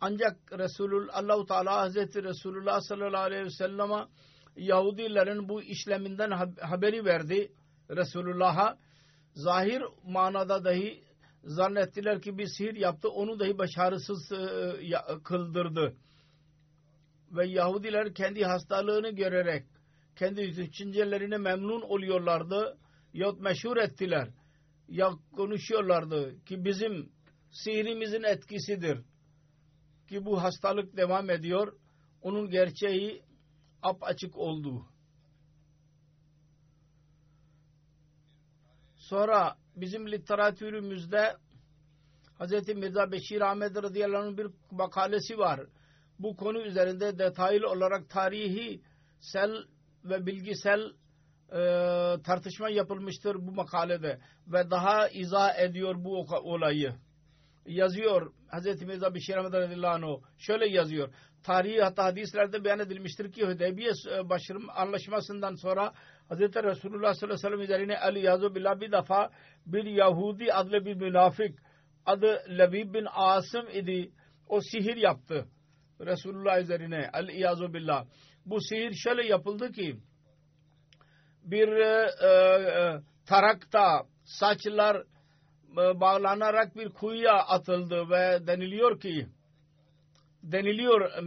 Ancak 0.00 0.36
Resulullah 0.52 1.16
Allahu 1.16 1.46
Teala 1.46 1.76
Hazreti 1.76 2.22
Resulullah 2.22 2.80
sallallahu 2.80 3.22
aleyhi 3.22 3.44
ve 3.44 3.50
selleme 3.50 4.06
Yahudilerin 4.56 5.48
bu 5.48 5.62
işleminden 5.62 6.30
haberi 6.60 7.04
verdi 7.04 7.52
Resulullah'a. 7.90 8.78
Zahir 9.34 9.82
manada 10.04 10.64
dahi 10.64 11.04
zannettiler 11.44 12.22
ki 12.22 12.38
bir 12.38 12.46
sihir 12.46 12.74
yaptı 12.74 13.08
onu 13.08 13.40
dahi 13.40 13.58
başarısız 13.58 14.32
e, 14.32 15.18
kıldırdı. 15.24 15.96
Ve 17.30 17.46
Yahudiler 17.46 18.14
kendi 18.14 18.44
hastalığını 18.44 19.10
görerek 19.10 19.66
kendi 20.16 20.56
düşüncelerine 20.56 21.38
memnun 21.38 21.82
oluyorlardı. 21.82 22.78
Yahut 23.12 23.40
meşhur 23.40 23.76
ettiler. 23.76 24.28
Ya 24.88 25.10
konuşuyorlardı 25.36 26.44
ki 26.44 26.64
bizim 26.64 27.12
sihirimizin 27.50 28.22
etkisidir. 28.22 28.98
Ki 30.08 30.24
bu 30.24 30.42
hastalık 30.42 30.96
devam 30.96 31.30
ediyor. 31.30 31.76
Onun 32.22 32.50
gerçeği 32.50 33.22
ap 33.82 34.02
açık 34.02 34.36
oldu. 34.36 34.86
Sonra 38.96 39.56
bizim 39.76 40.12
literatürümüzde 40.12 41.36
Hz. 42.38 42.68
Mirza 42.68 43.12
Beşir 43.12 43.40
Ahmet 43.40 43.76
radıyallahu 43.76 44.22
anh 44.22 44.36
bir 44.36 44.46
makalesi 44.70 45.38
var. 45.38 45.60
Bu 46.18 46.36
konu 46.36 46.62
üzerinde 46.62 47.18
detaylı 47.18 47.70
olarak 47.70 48.10
tarihi 48.10 48.82
sel 49.20 49.50
ve 50.04 50.26
bilgisel 50.26 50.80
e, 51.52 51.60
tartışma 52.22 52.70
yapılmıştır 52.70 53.34
bu 53.34 53.52
makalede 53.52 54.18
ve 54.46 54.70
daha 54.70 55.08
izah 55.08 55.58
ediyor 55.58 55.94
bu 55.98 56.26
olayı. 56.42 56.94
Yazıyor 57.66 58.32
Hz. 58.52 58.82
Mirza 58.82 59.14
Beşir 59.14 59.36
Ahmet 59.36 59.52
radıyallahu 59.52 60.06
anh 60.06 60.20
şöyle 60.38 60.68
yazıyor. 60.68 61.14
Tarihi 61.42 61.82
hatta 61.82 62.04
hadislerde 62.04 62.64
beyan 62.64 62.78
edilmiştir 62.78 63.32
ki 63.32 63.46
Hudeybiye 63.46 63.92
başarım 64.24 64.70
anlaşmasından 64.70 65.54
sonra 65.54 65.92
Hz. 66.30 66.40
Resulullah 66.40 67.14
sallallahu 67.14 67.24
aleyhi 67.24 67.32
ve 67.32 67.36
sellem 67.36 67.60
üzerine 67.60 67.98
Ali 67.98 68.24
Yazu 68.24 68.54
Billah 68.54 68.80
bir 68.80 68.92
defa 68.92 69.30
bir 69.66 69.84
Yahudi 69.84 70.52
adlı 70.52 70.84
bir 70.84 70.94
münafık 70.94 71.58
adı 72.06 72.42
Lebib 72.58 72.94
bin 72.94 73.06
Asım 73.12 73.68
idi. 73.72 74.12
O 74.48 74.60
sihir 74.60 74.96
yaptı. 74.96 75.46
Resulullah 76.00 76.60
üzerine 76.60 77.10
Ali 77.12 77.40
Yazu 77.40 77.74
Billah. 77.74 78.04
Bu 78.46 78.60
sihir 78.60 78.94
şöyle 78.94 79.26
yapıldı 79.26 79.72
ki 79.72 79.96
bir 81.44 81.68
e, 81.68 82.10
e, 82.26 83.00
tarakta 83.26 84.06
saçlar 84.24 84.96
e, 85.72 86.00
bağlanarak 86.00 86.76
bir 86.76 86.88
kuyuya 86.88 87.34
atıldı 87.34 88.10
ve 88.10 88.46
deniliyor 88.46 89.00
ki 89.00 89.28
deniliyor 90.42 91.22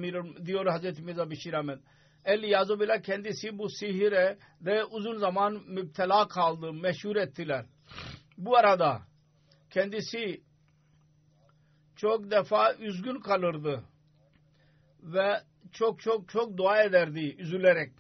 diyor 0.46 0.66
Hazreti 0.66 1.02
Mirza 1.02 1.30
Bişir 1.30 1.54
Ahmet. 1.54 1.80
El 2.26 2.44
Yazubila 2.44 3.02
kendisi 3.02 3.58
bu 3.58 3.70
sihire 3.70 4.38
de 4.62 4.84
uzun 4.84 5.18
zaman 5.18 5.64
müptela 5.68 6.28
kaldı, 6.28 6.74
meşhur 6.74 7.16
ettiler. 7.16 7.66
Bu 8.38 8.58
arada 8.58 9.02
kendisi 9.70 10.42
çok 11.96 12.32
defa 12.32 12.74
üzgün 12.74 13.20
kalırdı 13.20 13.84
ve 15.04 15.42
çok 15.76 16.00
çok 16.00 16.30
çok 16.30 16.58
dua 16.58 16.84
ederdi 16.84 17.36
üzülerek. 17.40 17.92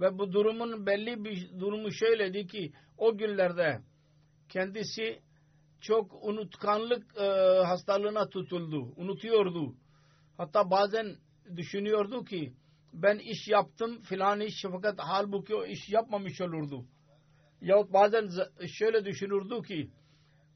Ve 0.00 0.18
bu 0.18 0.32
durumun 0.32 0.86
belli 0.86 1.24
bir 1.24 1.60
durumu 1.60 1.92
şöyledi 1.92 2.46
ki 2.46 2.72
o 2.98 3.18
günlerde 3.18 3.80
kendisi 4.48 5.20
çok 5.80 6.24
unutkanlık 6.24 7.16
e, 7.16 7.24
hastalığına 7.64 8.28
tutuldu, 8.28 8.92
unutuyordu. 8.96 9.74
Hatta 10.36 10.70
bazen 10.70 11.16
düşünüyordu 11.56 12.24
ki 12.24 12.52
ben 12.92 13.18
iş 13.18 13.48
yaptım 13.48 14.02
filan 14.02 14.40
iş 14.40 14.64
fakat 14.72 14.94
halbuki 14.98 15.54
o 15.54 15.66
iş 15.66 15.88
yapmamış 15.88 16.40
olurdu. 16.40 16.84
Yahut 17.60 17.92
bazen 17.92 18.30
şöyle 18.78 19.04
düşünürdü 19.04 19.62
ki 19.62 19.90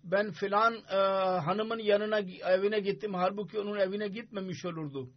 ben 0.04 0.32
filan 0.32 0.74
e, 0.74 0.96
hanımın 1.40 1.78
yanına 1.78 2.18
evine 2.50 2.80
gittim 2.80 3.14
halbuki 3.14 3.60
onun 3.60 3.78
evine 3.78 4.08
gitmemiş 4.08 4.64
olurdu. 4.64 5.10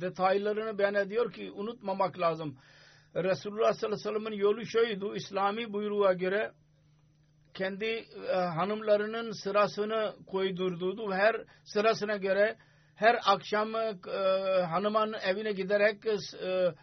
Detaylarını 0.00 0.78
beyan 0.78 0.94
ediyor 0.94 1.32
ki 1.32 1.52
unutmamak 1.52 2.20
lazım. 2.20 2.58
Resulullah 3.14 3.72
sallallahu 3.72 4.08
aleyhi 4.08 4.16
ve 4.16 4.20
sellem'in 4.20 4.38
yolu 4.38 4.66
şuydu. 4.66 5.16
İslami 5.16 5.72
buyruğa 5.72 6.12
göre 6.12 6.52
kendi 7.54 7.84
e, 7.84 8.34
hanımlarının 8.34 9.30
sırasını 9.42 10.14
koydurduğu 10.26 11.12
her 11.12 11.36
sırasına 11.64 12.16
göre 12.16 12.56
her 12.94 13.18
akşam 13.26 13.74
e, 13.74 13.94
hanımın 14.62 15.12
evine 15.12 15.52
giderek 15.52 16.06
e, 16.06 16.74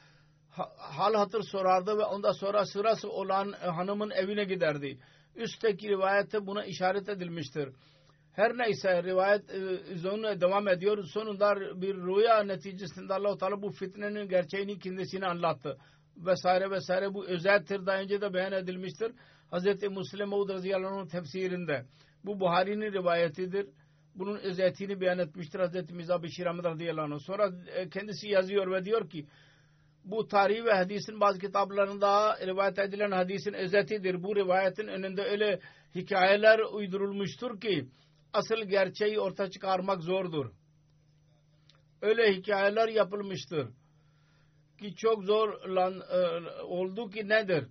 hal 0.77 1.13
hatır 1.13 1.43
sorardı 1.43 1.97
ve 1.97 2.03
ondan 2.03 2.31
sonra 2.31 2.65
sırası 2.65 3.09
olan 3.09 3.53
e, 3.53 3.67
hanımın 3.67 4.09
evine 4.09 4.43
giderdi. 4.43 4.99
Üstteki 5.35 5.89
rivayette 5.89 6.45
buna 6.47 6.65
işaret 6.65 7.09
edilmiştir. 7.09 7.69
Her 8.33 8.57
neyse 8.57 9.03
rivayet 9.03 9.49
üzerine 9.89 10.41
devam 10.41 10.67
ediyor. 10.67 11.03
Sonunda 11.03 11.55
bir 11.81 11.95
rüya 11.95 12.43
neticesinde 12.43 13.13
Allah-u 13.13 13.37
Teala 13.37 13.61
bu 13.61 13.71
fitnenin 13.71 14.27
gerçeğini 14.27 14.79
kendisine 14.79 15.25
anlattı. 15.25 15.77
Vesaire 16.17 16.71
vesaire 16.71 17.13
bu 17.13 17.27
özeldir. 17.27 17.85
Daha 17.85 17.97
önce 17.97 18.21
de 18.21 18.33
beyan 18.33 18.51
edilmiştir. 18.51 19.11
Hz. 19.51 19.65
Müslim 19.83 20.29
Maud 20.29 20.49
radıyallahu 20.49 20.93
anh'ın 20.93 21.07
tefsirinde. 21.07 21.85
Bu 22.25 22.39
Buhari'nin 22.39 22.93
rivayetidir. 22.93 23.67
Bunun 24.15 24.37
özetini 24.37 25.01
beyan 25.01 25.19
etmiştir 25.19 25.59
Hz. 25.59 25.91
Mirza 25.91 26.23
Beşir 26.23 26.45
Ahmet 26.45 26.65
radıyallahu 26.65 27.13
anh. 27.13 27.19
Sonra 27.19 27.51
e, 27.75 27.89
kendisi 27.89 28.27
yazıyor 28.27 28.71
ve 28.71 28.85
diyor 28.85 29.09
ki 29.09 29.25
bu 30.05 30.27
tarih 30.27 30.65
ve 30.65 30.73
hadisin 30.73 31.19
bazı 31.19 31.39
kitaplarında 31.39 32.37
rivayet 32.47 32.79
edilen 32.79 33.11
hadisin 33.11 33.53
özetidir. 33.53 34.23
Bu 34.23 34.35
rivayetin 34.35 34.87
önünde 34.87 35.23
öyle 35.23 35.59
hikayeler 35.95 36.59
uydurulmuştur 36.59 37.61
ki 37.61 37.87
asıl 38.33 38.63
gerçeği 38.63 39.19
orta 39.19 39.49
çıkarmak 39.49 40.03
zordur. 40.03 40.51
Öyle 42.01 42.33
hikayeler 42.33 42.87
yapılmıştır 42.87 43.67
ki 44.81 44.95
çok 44.95 45.23
zor 45.23 45.67
lan, 45.67 46.01
e, 46.11 46.51
oldu 46.61 47.09
ki 47.09 47.29
nedir? 47.29 47.67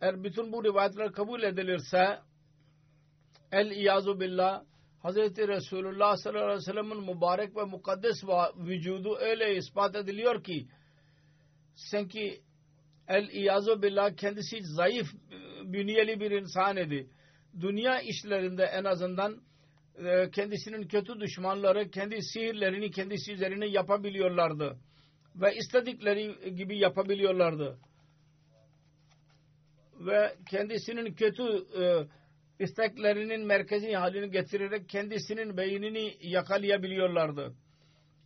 Eğer 0.00 0.24
bütün 0.24 0.52
bu 0.52 0.64
rivayetler 0.64 1.12
kabul 1.12 1.42
edilirse 1.42 2.18
el 3.52 3.70
iyazu 3.70 4.20
billah 4.20 4.64
Hz. 5.04 5.16
Resulullah 5.16 6.16
sallallahu 6.16 6.44
aleyhi 6.44 6.58
ve 6.58 6.72
sellem'in 6.72 7.14
mübarek 7.14 7.56
ve 7.56 7.64
mukaddes 7.64 8.24
vücudu 8.56 9.16
öyle 9.16 9.56
ispat 9.56 9.96
ediliyor 9.96 10.44
ki 10.44 10.68
sanki 11.74 12.42
el 13.08 13.28
iyazu 13.28 13.82
billah 13.82 14.16
kendisi 14.16 14.62
zayıf 14.62 15.06
bünyeli 15.64 16.20
bir 16.20 16.30
insan 16.30 16.76
idi. 16.76 17.10
Dünya 17.60 18.00
işlerinde 18.00 18.64
en 18.64 18.84
azından 18.84 19.32
e, 19.32 19.36
kendisinin 20.32 20.88
kötü 20.88 21.20
düşmanları 21.20 21.90
kendi 21.90 22.22
sihirlerini 22.22 22.90
kendisi 22.90 23.32
üzerine 23.32 23.66
yapabiliyorlardı. 23.66 24.78
Ve 25.36 25.54
istedikleri 25.56 26.54
gibi 26.56 26.78
yapabiliyorlardı. 26.78 27.78
Ve 30.00 30.34
kendisinin 30.50 31.14
kötü 31.14 31.42
e, 31.82 32.06
isteklerinin 32.58 33.46
merkezi 33.46 33.92
halini 33.92 34.30
getirerek 34.30 34.88
kendisinin 34.88 35.56
beynini 35.56 36.16
yakalayabiliyorlardı. 36.20 37.54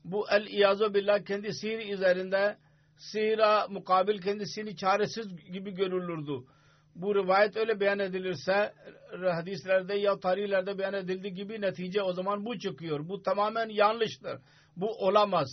Bu 0.04 0.30
el-iyazu 0.30 0.94
billah 0.94 1.24
kendi 1.24 1.54
sihir 1.54 1.92
üzerinde 1.94 2.56
sihira 2.96 3.68
mukabil 3.68 4.20
kendisini 4.20 4.76
çaresiz 4.76 5.36
gibi 5.52 5.74
görülürdü. 5.74 6.44
Bu 6.94 7.14
rivayet 7.14 7.56
öyle 7.56 7.80
beyan 7.80 7.98
edilirse 7.98 8.74
hadislerde 9.22 9.94
ya 9.94 10.20
tarihlerde 10.20 10.78
beyan 10.78 10.94
edildiği 10.94 11.34
gibi 11.34 11.60
netice 11.60 12.02
o 12.02 12.12
zaman 12.12 12.44
bu 12.44 12.58
çıkıyor. 12.58 13.08
Bu 13.08 13.22
tamamen 13.22 13.68
yanlıştır. 13.68 14.40
Bu 14.76 15.06
olamaz. 15.06 15.48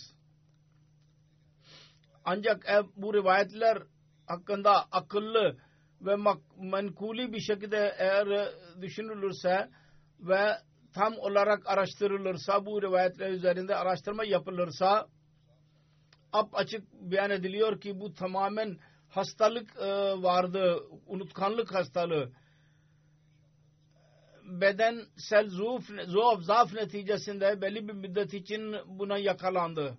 Ancak 2.25 2.65
bu 2.95 3.13
rivayetler 3.13 3.77
hakkında 4.27 4.85
akıllı 4.91 5.57
ve 6.01 6.15
menkuli 6.57 7.33
bir 7.33 7.39
şekilde 7.39 7.95
eğer 7.97 8.53
düşünülürse 8.81 9.69
ve 10.19 10.57
tam 10.93 11.13
olarak 11.17 11.67
araştırılırsa 11.67 12.65
bu 12.65 12.81
rivayetler 12.81 13.29
üzerinde 13.29 13.75
araştırma 13.75 14.25
yapılırsa 14.25 15.07
ap 16.31 16.49
açık 16.53 16.93
beyan 16.93 17.31
ediliyor 17.31 17.81
ki 17.81 17.99
bu 17.99 18.13
tamamen 18.13 18.77
hastalık 19.15 19.78
vardı 20.23 20.84
unutkanlık 21.08 21.73
hastalığı 21.73 22.32
bedensel 24.43 25.49
zuf, 25.49 25.89
zuf, 26.08 26.41
zaf 26.41 26.73
neticesinde 26.73 27.62
belli 27.62 27.88
bir 27.88 27.93
müddet 27.93 28.34
için 28.34 28.75
buna 28.86 29.17
yakalandı 29.17 29.97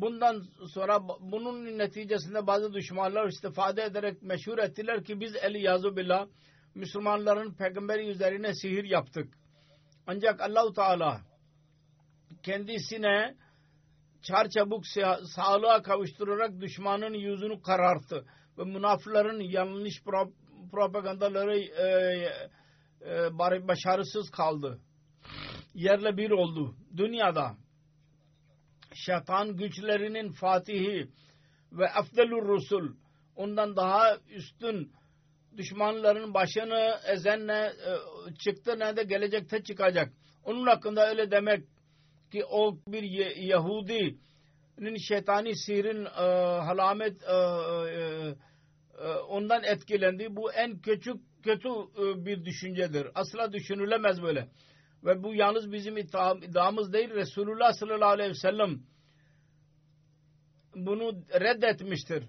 bundan 0.00 0.42
sonra 0.72 1.08
bunun 1.20 1.78
neticesinde 1.78 2.46
bazı 2.46 2.72
düşmanlar 2.72 3.28
istifade 3.28 3.82
ederek 3.82 4.22
meşhur 4.22 4.58
ettiler 4.58 5.04
ki 5.04 5.20
biz 5.20 5.36
eli 5.36 5.62
yazu 5.62 5.96
billah 5.96 6.26
Müslümanların 6.74 7.54
peygamberi 7.54 8.08
üzerine 8.08 8.54
sihir 8.54 8.84
yaptık. 8.84 9.34
Ancak 10.06 10.40
Allahu 10.40 10.72
Teala 10.72 11.20
kendisine 12.42 13.36
çarçabuk 14.26 14.84
sağlığa 15.34 15.82
kavuşturarak 15.82 16.60
düşmanın 16.60 17.14
yüzünü 17.14 17.62
kararttı 17.62 18.24
ve 18.58 18.64
münafıkların 18.64 19.40
yanlış 19.40 20.02
propagandaları 20.72 21.58
e, 21.58 21.86
e, 23.00 23.38
başarısız 23.68 24.30
kaldı. 24.30 24.80
Yerle 25.74 26.16
bir 26.16 26.30
oldu. 26.30 26.74
Dünyada 26.96 27.56
şeytan 28.94 29.56
güçlerinin 29.56 30.32
fatihi 30.32 31.08
ve 31.72 31.88
afdelur 31.88 32.48
rusul 32.48 32.94
ondan 33.36 33.76
daha 33.76 34.16
üstün 34.30 34.92
düşmanların 35.56 36.34
başını 36.34 36.98
ezenle 37.12 37.66
e, 37.66 37.90
çıktı 38.34 38.78
ne 38.78 38.96
de 38.96 39.02
gelecekte 39.02 39.62
çıkacak. 39.62 40.12
Onun 40.44 40.66
hakkında 40.66 41.08
öyle 41.08 41.30
demek 41.30 41.64
ki 42.30 42.44
o 42.44 42.78
bir 42.88 43.02
Yahudi'nin 43.36 44.96
şeytani 44.96 45.56
sihirin 45.56 46.04
e, 46.04 46.08
halamet 46.60 47.22
e, 47.22 47.34
e, 48.98 49.08
ondan 49.28 49.64
etkilendi. 49.64 50.36
Bu 50.36 50.52
en 50.52 50.78
küçük 50.78 51.16
kötü 51.42 51.68
bir 52.24 52.44
düşüncedir. 52.44 53.08
Asla 53.14 53.52
düşünülemez 53.52 54.22
böyle. 54.22 54.48
Ve 55.04 55.22
bu 55.22 55.34
yalnız 55.34 55.72
bizim 55.72 55.96
iddiamız 55.96 56.92
değil. 56.92 57.10
Resulullah 57.10 57.72
sallallahu 57.72 58.10
aleyhi 58.10 58.30
ve 58.30 58.34
sellem 58.34 58.80
bunu 60.74 61.12
reddetmiştir. 61.40 62.24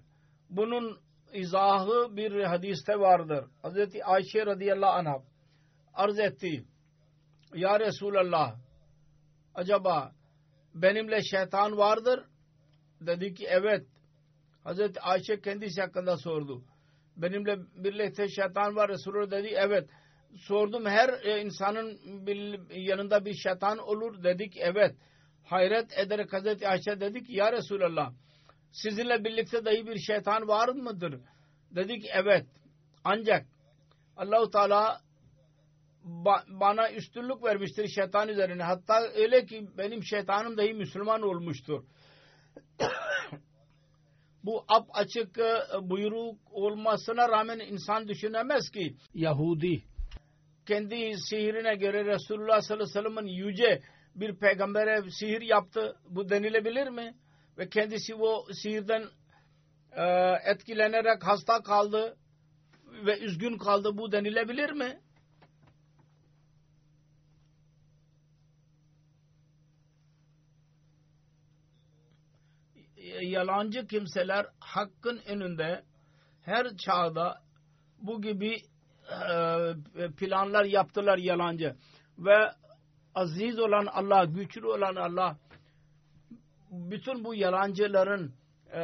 Bunun 0.50 1.00
izahı 1.34 2.18
bir 2.18 2.44
hadiste 2.44 3.00
vardır. 3.00 3.46
Hazreti 3.62 4.06
Ayşe 4.06 4.46
radıyallahu 4.46 4.92
anh 4.92 5.22
arz 5.94 6.20
etti. 6.20 6.66
Ya 7.54 7.80
Resulallah 7.80 8.56
acaba 9.58 10.12
benimle 10.76 11.22
şeytan 11.24 11.78
vardır? 11.78 12.24
Dedi 13.02 13.34
ki 13.34 13.46
evet. 13.50 13.88
Hazreti 14.64 15.02
Ayşe 15.02 15.42
kendisi 15.42 15.82
hakkında 15.82 16.18
sordu. 16.18 16.64
Benimle 17.18 17.58
birlikte 17.76 18.30
şeytan 18.30 18.76
var 18.76 18.90
Resulullah 18.90 19.32
dedi 19.32 19.48
evet 19.56 19.90
sordum 20.36 20.86
her 20.86 21.10
e, 21.24 21.42
insanın 21.42 22.00
yanında 22.72 23.26
bir 23.26 23.34
şeytan 23.34 23.78
olur 23.78 24.24
dedik 24.24 24.58
evet. 24.58 24.96
Hayret 25.44 26.00
ederek 26.00 26.34
Hazreti 26.34 26.68
Ayşe 26.68 27.00
dedik 27.00 27.30
ya 27.30 27.52
Resulallah 27.52 28.14
sizinle 28.72 29.24
birlikte 29.24 29.66
dahi 29.66 29.88
bir 29.88 30.00
şeytan 30.00 30.48
var 30.48 30.70
mıdır? 30.70 31.20
Dedik 31.76 32.06
evet. 32.14 32.46
Ancak 33.04 33.46
Allahu 34.18 34.50
Teala 34.50 35.02
bana 36.48 36.92
üstünlük 36.92 37.44
vermiştir 37.44 37.88
şeytan 37.88 38.30
üzerine. 38.30 38.64
Hatta 38.64 39.02
öyle 39.16 39.46
ki 39.46 39.68
benim 39.78 40.04
şeytanım 40.04 40.58
dahi 40.58 40.74
Müslüman 40.74 41.22
olmuştur. 41.22 41.84
Bu 44.44 44.66
ap 44.68 44.88
açık 44.94 45.38
e, 45.38 45.62
buyruk 45.82 46.40
olmasına 46.52 47.30
rağmen 47.30 47.60
insan 47.60 48.08
düşünemez 48.08 48.70
ki 48.70 48.96
Yahudi 49.14 49.84
kendi 50.68 51.14
sihirine 51.30 51.76
göre 51.76 52.06
Resulullah 52.06 52.62
sallallahu 52.62 52.84
aleyhi 52.84 53.06
ve 53.06 53.10
sellem'in 53.10 53.28
yüce 53.28 53.82
bir 54.16 54.36
peygambere 54.36 55.12
sihir 55.12 55.42
yaptı. 55.42 55.96
Bu 56.10 56.30
denilebilir 56.30 56.88
mi? 56.88 57.16
Ve 57.58 57.70
kendisi 57.70 58.16
o 58.16 58.46
sihirden 58.54 59.04
e, 59.92 60.04
etkilenerek 60.52 61.28
hasta 61.28 61.62
kaldı 61.62 62.18
ve 63.06 63.20
üzgün 63.20 63.58
kaldı. 63.58 63.98
Bu 63.98 64.12
denilebilir 64.12 64.72
mi? 64.72 65.00
Yalancı 73.22 73.88
kimseler 73.88 74.46
hakkın 74.60 75.22
önünde 75.28 75.84
her 76.42 76.78
çağda 76.78 77.42
bu 78.02 78.22
gibi 78.22 78.56
e, 79.12 80.12
planlar 80.18 80.66
yaptılar 80.66 81.18
yalancı. 81.18 81.76
Ve 82.18 82.52
aziz 83.16 83.60
olan 83.60 83.86
Allah, 83.86 84.26
güçlü 84.26 84.68
olan 84.68 84.96
Allah 84.96 85.38
bütün 86.72 87.24
bu 87.24 87.36
yalancıların 87.36 88.34
e, 88.74 88.80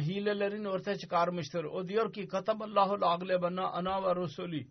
hilelerini 0.00 0.68
ortaya 0.68 0.98
çıkarmıştır. 0.98 1.64
O 1.64 1.88
diyor 1.88 2.12
ki 2.12 2.28
kataballahu 2.28 3.06
aglebana 3.06 3.70
ana 3.70 4.02
ve 4.02 4.14
rusuli. 4.14 4.66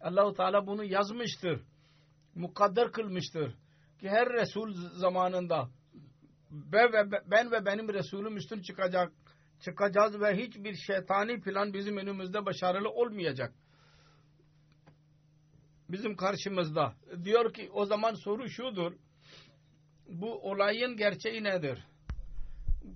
Allahu 0.00 0.34
Teala 0.34 0.66
bunu 0.66 0.84
yazmıştır. 0.84 1.60
Mukadder 2.34 2.92
kılmıştır. 2.92 3.54
Ki 4.00 4.08
her 4.08 4.28
Resul 4.28 4.74
zamanında 4.74 5.68
ben 7.30 7.50
ve 7.52 7.66
benim 7.66 7.88
Resulüm 7.88 8.36
üstün 8.36 8.62
çıkacak 8.62 9.12
çıkacağız 9.60 10.20
ve 10.20 10.36
hiçbir 10.36 10.74
şeytani 10.74 11.40
plan 11.40 11.74
bizim 11.74 11.96
önümüzde 11.96 12.46
başarılı 12.46 12.90
olmayacak 12.90 13.52
bizim 15.92 16.16
karşımızda. 16.16 16.94
Diyor 17.24 17.52
ki 17.52 17.70
o 17.72 17.84
zaman 17.84 18.14
soru 18.14 18.48
şudur. 18.48 18.92
Bu 20.08 20.50
olayın 20.50 20.96
gerçeği 20.96 21.44
nedir? 21.44 21.84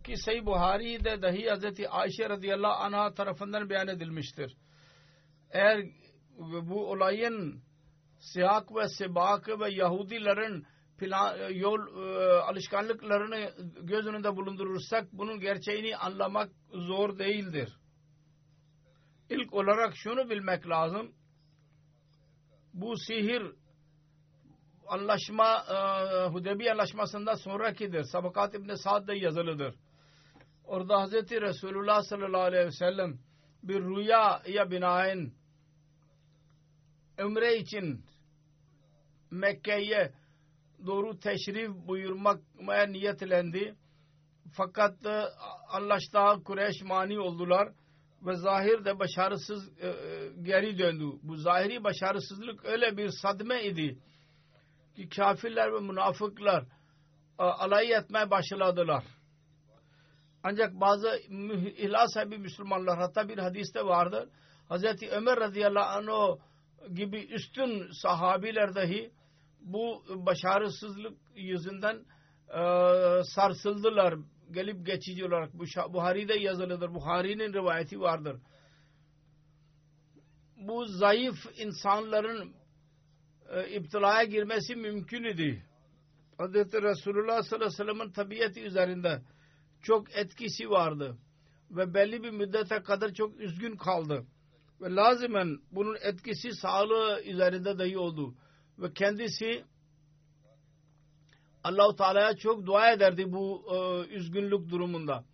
Ki 0.05 0.17
Sayı 0.17 0.47
Buhari'de 0.47 1.23
dahi 1.23 1.49
Hazreti 1.51 1.89
Ayşe 1.89 2.29
radıyallahu 2.29 2.83
anh'a 2.83 3.15
tarafından 3.15 3.71
beyan 3.71 3.89
edilmiştir. 3.89 4.57
Eğer 5.51 5.85
bu 6.39 6.91
olayın 6.91 7.63
siyak 8.19 8.75
ve 8.75 8.89
sibak 8.89 9.49
ve 9.61 9.71
Yahudilerin 9.71 10.67
plan, 10.99 11.51
yol 11.51 11.79
e, 11.79 12.41
alışkanlıklarını 12.41 13.51
göz 13.83 14.07
önünde 14.07 14.37
bulundurursak 14.37 15.13
bunun 15.13 15.41
gerçeğini 15.41 15.97
anlamak 15.97 16.51
zor 16.73 17.19
değildir. 17.19 17.79
İlk 19.31 19.55
olarak 19.55 19.97
şunu 19.97 20.31
bilmek 20.31 20.69
lazım. 20.69 21.13
Bu 22.75 22.97
sihir 22.97 23.43
anlaşma 24.87 25.65
e, 25.71 26.27
Hudebi 26.29 26.73
anlaşmasında 26.73 27.37
sonrakidir. 27.37 28.03
Sabakat 28.03 28.55
İbni 28.55 28.79
Sa'd'da 28.79 29.15
yazılıdır. 29.15 29.75
Orada 30.65 31.07
Hz. 31.07 31.13
Resulullah 31.31 32.03
sallallahu 32.03 32.43
aleyhi 32.43 32.67
ve 32.67 32.71
sellem 32.71 33.19
bir 33.63 33.81
rüyaya 33.81 34.71
binaen 34.71 35.33
ömre 37.19 37.57
için 37.57 38.05
Mekke'ye 39.31 40.13
doğru 40.87 41.19
teşrif 41.19 41.71
buyurmaya 41.71 42.87
niyetlendi. 42.87 43.75
Fakat 44.53 45.07
e, 45.07 45.25
anlaştığa 45.69 46.43
Kureyş 46.43 46.83
mani 46.83 47.21
oldular 47.21 47.69
ve 48.23 48.37
zahirde 48.37 48.99
başarısız 48.99 49.71
e, 49.81 49.89
e, 49.89 49.93
geri 50.43 50.79
döndü. 50.79 51.05
Bu 51.23 51.37
zahiri 51.37 51.85
başarısızlık 51.85 52.65
öyle 52.65 52.97
bir 52.97 53.11
sadme 53.23 53.65
idi 53.65 53.99
ki 54.97 55.09
kafirler 55.09 55.73
ve 55.73 55.81
münafıklar 55.81 56.65
alay 57.39 57.93
etmeye 57.93 58.31
başladılar. 58.31 59.05
Ancak 60.43 60.75
bazı 60.75 61.21
ihlas 61.77 62.15
sahibi 62.15 62.39
Müslümanlar 62.39 62.99
hatta 62.99 63.29
bir 63.29 63.39
hadiste 63.39 63.85
vardır. 63.85 64.29
Hazreti 64.69 65.11
Ömer 65.11 65.41
radıyallahu 65.41 65.89
anh 65.89 66.37
gibi 66.95 67.25
üstün 67.25 67.91
sahabiler 68.03 68.75
dahi 68.75 69.11
bu 69.67 70.05
başarısızlık 70.09 71.19
yüzünden 71.35 71.97
e, 72.49 72.61
sarsıldılar 73.25 74.15
gelip 74.51 74.87
geçici 74.87 75.25
olarak. 75.25 75.55
Bu 75.55 75.65
Buhari'de 75.93 76.35
yazılıdır. 76.35 76.95
Buhari'nin 76.95 77.53
rivayeti 77.53 78.01
vardır. 78.01 78.37
Bu 80.57 80.87
zayıf 80.87 81.47
insanların 81.59 82.55
e, 83.49 83.69
iptilaya 83.77 84.25
girmesi 84.25 84.77
mümkün 84.77 85.25
idi. 85.25 85.63
Hz. 86.39 86.55
Resulullah 86.55 87.43
sallallahu 87.43 87.55
aleyhi 87.55 87.65
ve 87.65 87.71
sellem'in 87.71 88.13
tabiatı 88.13 88.61
üzerinde 88.61 89.23
çok 89.83 90.17
etkisi 90.17 90.71
vardı. 90.71 91.19
Ve 91.71 91.95
belli 91.95 92.23
bir 92.23 92.31
müddete 92.31 92.83
kadar 92.83 93.15
çok 93.15 93.41
üzgün 93.41 93.77
kaldı. 93.77 94.27
Ve 94.81 94.95
lazimen 94.95 95.59
bunun 95.71 95.97
etkisi 96.03 96.53
sağlığı 96.53 97.23
üzerinde 97.25 97.79
dahi 97.79 97.99
oldu. 97.99 98.35
Ve 98.79 98.93
kendisi 98.93 99.65
Allahu 101.65 101.97
Teala'ya 101.97 102.37
çok 102.37 102.67
dua 102.67 102.93
ederdi 102.93 103.33
bu 103.33 103.65
e, 103.75 104.15
üzgünlük 104.15 104.71
durumunda. 104.71 105.25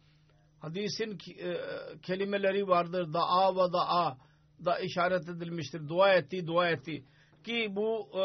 Hadisin 0.61 1.19
e, 1.39 1.57
kelimeleri 2.03 2.69
vardır. 2.69 3.13
Da'a 3.13 3.55
ve 3.55 3.73
da'a 3.73 4.17
da 4.65 4.79
işaret 4.79 5.29
edilmiştir. 5.29 5.89
Dua 5.89 6.13
etti, 6.15 6.47
dua 6.47 6.69
etti. 6.71 7.05
Ki 7.45 7.69
bu 7.71 8.09
e, 8.15 8.23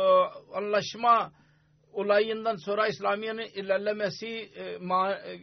anlaşma 0.58 1.32
olayından 1.94 2.56
sonra 2.56 2.88
İslamiyet'in 2.88 3.62
ilerlemesi 3.64 4.28
e, 4.28 4.78
ma, 4.78 5.14
e, 5.14 5.40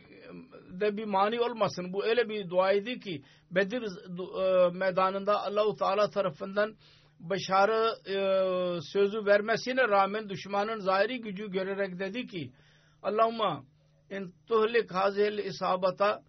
de 0.80 0.96
bir 0.96 1.04
mani 1.04 1.40
olmasın. 1.40 1.92
Bu 1.92 2.04
öyle 2.04 2.28
bir 2.28 2.50
duaydı 2.50 2.98
ki 3.00 3.22
Bedir 3.50 3.82
e, 3.82 4.70
meydanında 4.78 5.42
Allahu 5.42 5.76
Teala 5.76 6.10
tarafından 6.10 6.76
başarı 7.20 7.94
e, 8.06 8.16
sözü 8.80 9.26
vermesine 9.26 9.88
rağmen 9.88 10.28
düşmanın 10.28 10.78
zahiri 10.78 11.20
gücü 11.20 11.50
görerek 11.50 11.98
dedi 11.98 12.26
ki 12.26 12.52
Allahumma 13.02 13.64
in 14.10 14.34
tuhlik 14.46 14.90
hazihil 14.90 15.38
isabata 15.38 16.22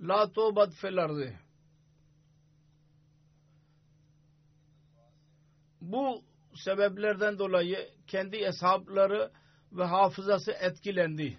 la 0.00 0.32
tobat 0.32 0.74
fil 0.74 0.98
ardı. 0.98 1.32
Bu 5.80 6.24
sebeplerden 6.54 7.38
dolayı 7.38 7.88
kendi 8.06 8.46
hesapları 8.46 9.30
ve 9.72 9.84
hafızası 9.84 10.52
etkilendi 10.52 11.38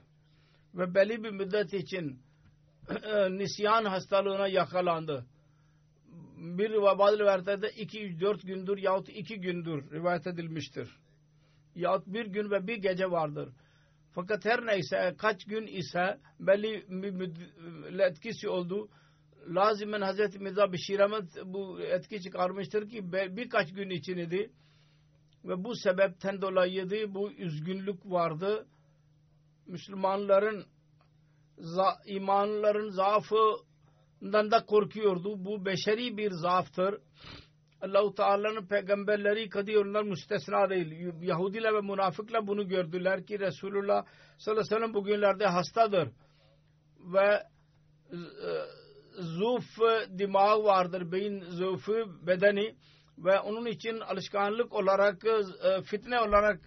ve 0.75 0.95
belli 0.95 1.23
bir 1.23 1.31
müddet 1.31 1.73
için 1.73 2.21
nisyan 3.29 3.85
hastalığına 3.85 4.47
yakalandı. 4.47 5.25
Bir 6.37 6.81
bazı 6.99 7.19
rivayetlerde 7.19 7.69
iki 7.69 8.19
dört 8.19 8.41
gündür 8.41 8.77
yahut 8.77 9.09
iki 9.09 9.39
gündür 9.41 9.91
rivayet 9.91 10.27
edilmiştir. 10.27 10.89
Yahut 11.75 12.07
bir 12.07 12.25
gün 12.25 12.51
ve 12.51 12.67
bir 12.67 12.77
gece 12.77 13.11
vardır. 13.11 13.49
Fakat 14.11 14.45
her 14.45 14.65
neyse 14.65 15.15
kaç 15.17 15.45
gün 15.45 15.67
ise 15.67 16.19
belli 16.39 16.85
bir 16.89 17.99
etkisi 17.99 18.49
oldu. 18.49 18.89
Lazimen 19.47 20.01
Hazreti 20.01 20.39
Mirza 20.39 20.73
Bişir 20.73 20.99
Ahmet 20.99 21.23
bu 21.45 21.81
etki 21.81 22.21
çıkarmıştır 22.21 22.89
ki 22.89 23.11
birkaç 23.11 23.73
gün 23.73 23.89
için 23.89 24.17
idi. 24.17 24.51
Ve 25.45 25.63
bu 25.63 25.75
sebepten 25.75 26.41
dolayıydı 26.41 27.13
bu 27.13 27.31
üzgünlük 27.31 28.05
vardı. 28.05 28.67
Müslümanların 29.67 30.65
imanların 32.05 32.89
zaafından 32.89 33.66
da 34.21 34.65
korkuyordu. 34.65 35.45
Bu 35.45 35.65
beşeri 35.65 36.17
bir 36.17 36.31
zaaftır. 36.31 36.99
Allah-u 37.81 38.15
Teala'nın 38.15 38.67
peygamberleri 38.67 39.49
kadi 39.49 39.77
onlar 39.77 40.03
müstesna 40.03 40.69
değil. 40.69 41.13
Yahudiler 41.21 41.73
ve 41.73 41.81
münafıklar 41.81 42.47
bunu 42.47 42.67
gördüler 42.67 43.25
ki 43.25 43.39
Resulullah 43.39 44.05
sallallahu 44.37 44.61
aleyhi 44.61 44.75
ve 44.75 44.79
sellem 44.79 44.93
bugünlerde 44.93 45.45
hastadır. 45.45 46.09
Ve 47.13 47.43
e, 48.11 48.17
zuf 49.19 49.77
dimağ 50.17 50.63
vardır. 50.63 51.11
Beyin 51.11 51.39
zufu 51.39 51.93
bedeni 52.27 52.75
ve 53.17 53.39
onun 53.39 53.65
için 53.65 53.99
alışkanlık 53.99 54.73
olarak 54.73 55.25
e, 55.25 55.81
fitne 55.81 56.19
olarak 56.19 56.59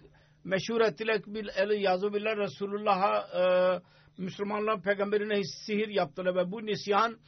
meşhur 0.43 0.81
ettiler 0.81 1.21
bil 1.27 1.81
yazı 1.81 2.13
billah 2.13 2.37
Resulullah'a 2.37 3.19
e, 3.19 3.43
Müslümanlar 4.17 4.81
peygamberine 4.81 5.43
sihir 5.43 5.87
yaptılar 5.87 6.35
ve 6.35 6.51
bu 6.51 6.65
nisyan 6.65 7.19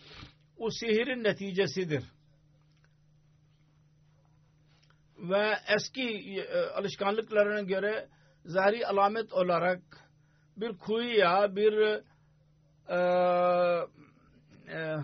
o 0.58 0.70
sihirin 0.70 1.24
neticesidir. 1.24 2.04
Ve 5.18 5.56
eski 5.76 6.40
e, 6.40 6.58
alışkanlıklarına 6.58 7.62
göre 7.62 8.08
zahiri 8.46 8.88
alamet 8.88 9.34
olarak 9.34 9.82
bir 10.58 10.78
kuyuya 10.78 11.56
bir 11.56 12.04
e, 12.90 12.98
e, 14.68 14.98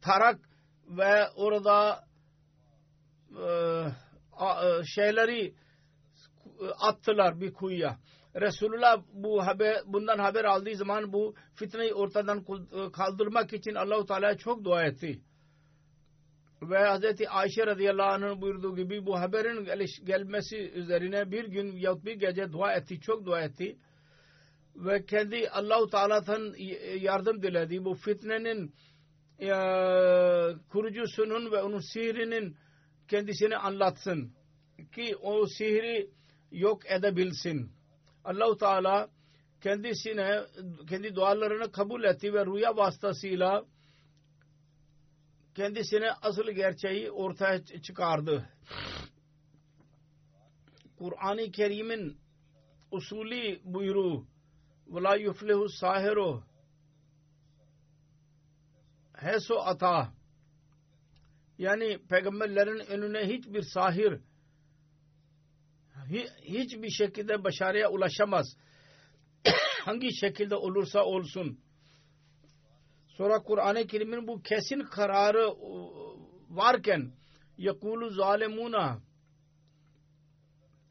tarak 0.00 0.40
ve 0.88 1.28
orada 1.36 2.04
e, 3.30 3.46
e 4.40 4.84
şeyleri 4.94 5.54
attılar 6.80 7.40
bir 7.40 7.52
kuyuya. 7.52 7.98
Resulullah 8.40 9.02
bu 9.12 9.46
haber, 9.46 9.82
bundan 9.86 10.18
haber 10.18 10.44
aldığı 10.44 10.74
zaman 10.76 11.12
bu 11.12 11.34
fitneyi 11.54 11.94
ortadan 11.94 12.38
e, 12.38 12.92
kaldırmak 12.92 13.52
için 13.52 13.74
Allahu 13.74 14.06
Teala'ya 14.06 14.36
çok 14.36 14.64
dua 14.64 14.84
etti. 14.84 15.20
Ve 16.62 16.78
Hz. 16.78 17.26
Ayşe 17.28 17.66
radıyallahu 17.66 18.08
anh'ın 18.08 18.40
buyurduğu 18.40 18.76
gibi 18.76 19.06
bu 19.06 19.20
haberin 19.20 19.64
gelmesi 20.04 20.56
üzerine 20.56 21.30
bir 21.30 21.44
gün 21.44 21.76
yahut 21.76 22.04
bir 22.04 22.14
gece 22.14 22.52
dua 22.52 22.72
etti, 22.72 23.00
çok 23.00 23.26
dua 23.26 23.40
etti. 23.40 23.78
Ve 24.76 25.04
kendi 25.04 25.48
Allahu 25.48 25.90
Teala'dan 25.90 26.54
yardım 27.00 27.42
diledi. 27.42 27.84
Bu 27.84 27.94
fitnenin 27.94 28.74
e, 29.40 29.50
kurucusunun 30.68 31.52
ve 31.52 31.62
onun 31.62 31.92
sihrinin 31.92 32.56
kendisini 33.08 33.56
anlatsın. 33.56 34.32
Ki 34.94 35.16
o 35.16 35.46
sihri 35.46 36.10
yok 36.50 36.90
edebilsin 36.90 37.77
Allahu 38.23 38.57
Teala 38.57 39.09
kendisine 39.61 40.41
kendi 40.89 41.15
dualarını 41.15 41.71
kabul 41.71 42.03
etti 42.03 42.33
ve 42.33 42.45
rüya 42.45 42.77
vasıtasıyla 42.77 43.65
kendisine 45.55 46.11
asıl 46.11 46.51
gerçeği 46.51 47.11
ortaya 47.11 47.63
çıkardı. 47.81 48.49
Kur'an-ı 50.97 51.51
Kerim'in 51.51 52.17
usulü 52.91 53.59
buyruğu 53.63 54.25
وَلَا 54.93 55.13
يُفْلِهُ 55.17 55.59
السَّاهِرُ 55.69 56.41
Heso 59.13 59.59
ata 59.59 60.13
Yani 61.57 61.99
peygamberlerin 62.09 62.79
önüne 62.79 63.27
hiçbir 63.27 63.61
sahir 63.61 64.21
hiçbir 66.42 66.90
şekilde 66.90 67.44
başarıya 67.44 67.90
ulaşamaz. 67.90 68.56
Hangi 69.84 70.14
şekilde 70.14 70.54
olursa 70.54 71.04
olsun. 71.04 71.58
Sonra 73.08 73.42
Kur'an-ı 73.42 73.86
Kerim'in 73.86 74.26
bu 74.26 74.42
kesin 74.42 74.80
kararı 74.80 75.54
varken 76.50 77.12
yakulu 77.58 78.10
zalimuna 78.10 79.00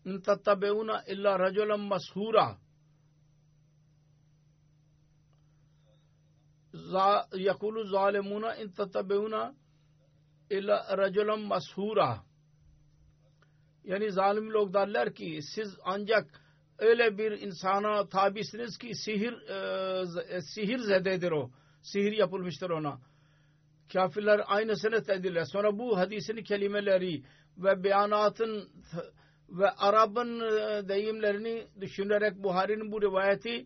in 0.05 0.21
tattabeuna 0.21 1.03
illa 1.07 1.39
raculan 1.39 1.79
mashura 1.79 2.57
yakulu 7.33 7.83
zalimuna 7.83 8.55
in 8.55 8.71
tattabeuna 8.71 9.55
illa 10.49 10.97
raculan 10.97 11.39
mashura 11.39 12.26
yani 13.87 14.11
zalim 14.11 14.53
log 14.53 14.73
derler 14.73 15.13
ki 15.13 15.39
siz 15.41 15.77
ancak 15.83 16.41
öyle 16.77 17.17
bir 17.17 17.31
insana 17.31 18.09
tabisiniz 18.09 18.77
ki 18.77 18.95
sihir 18.95 19.33
e, 19.33 20.41
sihir 20.41 20.79
zededir 20.79 21.31
o. 21.31 21.51
Sihir 21.81 22.11
yapılmıştır 22.11 22.69
ona. 22.69 22.99
Kafirler 23.93 24.41
aynısını 24.45 25.03
tedirler. 25.03 25.45
Sonra 25.45 25.79
bu 25.79 25.97
hadisin 25.97 26.43
kelimeleri 26.43 27.23
ve 27.57 27.83
beyanatın 27.83 28.69
ve 29.49 29.69
Arap'ın 29.69 30.39
e, 30.39 30.89
deyimlerini 30.89 31.67
düşünerek 31.81 32.43
Buhari'nin 32.43 32.91
bu 32.91 33.01
rivayeti 33.01 33.65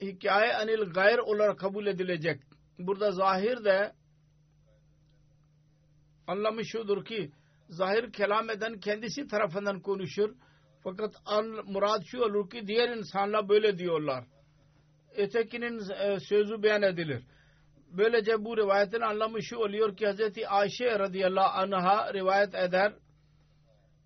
hikaye 0.00 0.54
anil 0.54 0.92
gayr 0.92 1.18
olarak 1.18 1.58
kabul 1.58 1.86
edilecek. 1.86 2.40
Burada 2.78 3.12
zahir 3.12 3.64
de 3.64 3.92
anlamı 6.26 6.64
şudur 6.64 7.04
ki 7.04 7.30
zahir 7.68 8.12
kelam 8.12 8.50
eden 8.50 8.80
kendisi 8.80 9.26
tarafından 9.26 9.80
konuşur. 9.80 10.34
Fakat 10.82 11.14
murad 11.66 12.02
şu 12.06 12.20
olur 12.20 12.50
ki 12.50 12.66
diğer 12.66 12.88
insanlar 12.88 13.48
böyle 13.48 13.78
diyorlar. 13.78 14.24
Ötekinin 15.16 15.80
e, 15.90 16.20
sözü 16.20 16.62
beyan 16.62 16.82
edilir. 16.82 17.22
Böylece 17.90 18.44
bu 18.44 18.56
rivayetin 18.56 19.00
anlamı 19.00 19.42
şu 19.42 19.56
oluyor 19.56 19.96
ki 19.96 20.06
Hz. 20.06 20.20
Ayşe 20.48 20.98
radıyallahu 20.98 21.58
anh'a 21.58 22.14
rivayet 22.14 22.54
eder. 22.54 22.92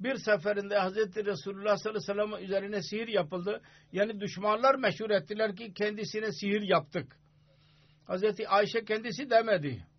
Bir 0.01 0.15
seferinde 0.15 0.79
Hz. 0.79 0.97
Resulullah 1.17 1.77
sallallahu 1.77 2.13
aleyhi 2.13 2.21
ve 2.21 2.37
sellem 2.37 2.45
üzerine 2.45 2.83
sihir 2.83 3.09
yapıldı. 3.09 3.63
Yani 3.93 4.21
düşmanlar 4.21 4.75
meşhur 4.75 5.11
ettiler 5.11 5.57
ki 5.57 5.73
kendisine 5.75 6.33
sihir 6.33 6.63
yaptık. 6.63 7.17
Hz. 8.09 8.25
Ayşe 8.49 8.85
kendisi 8.85 9.31
demedi 9.31 9.90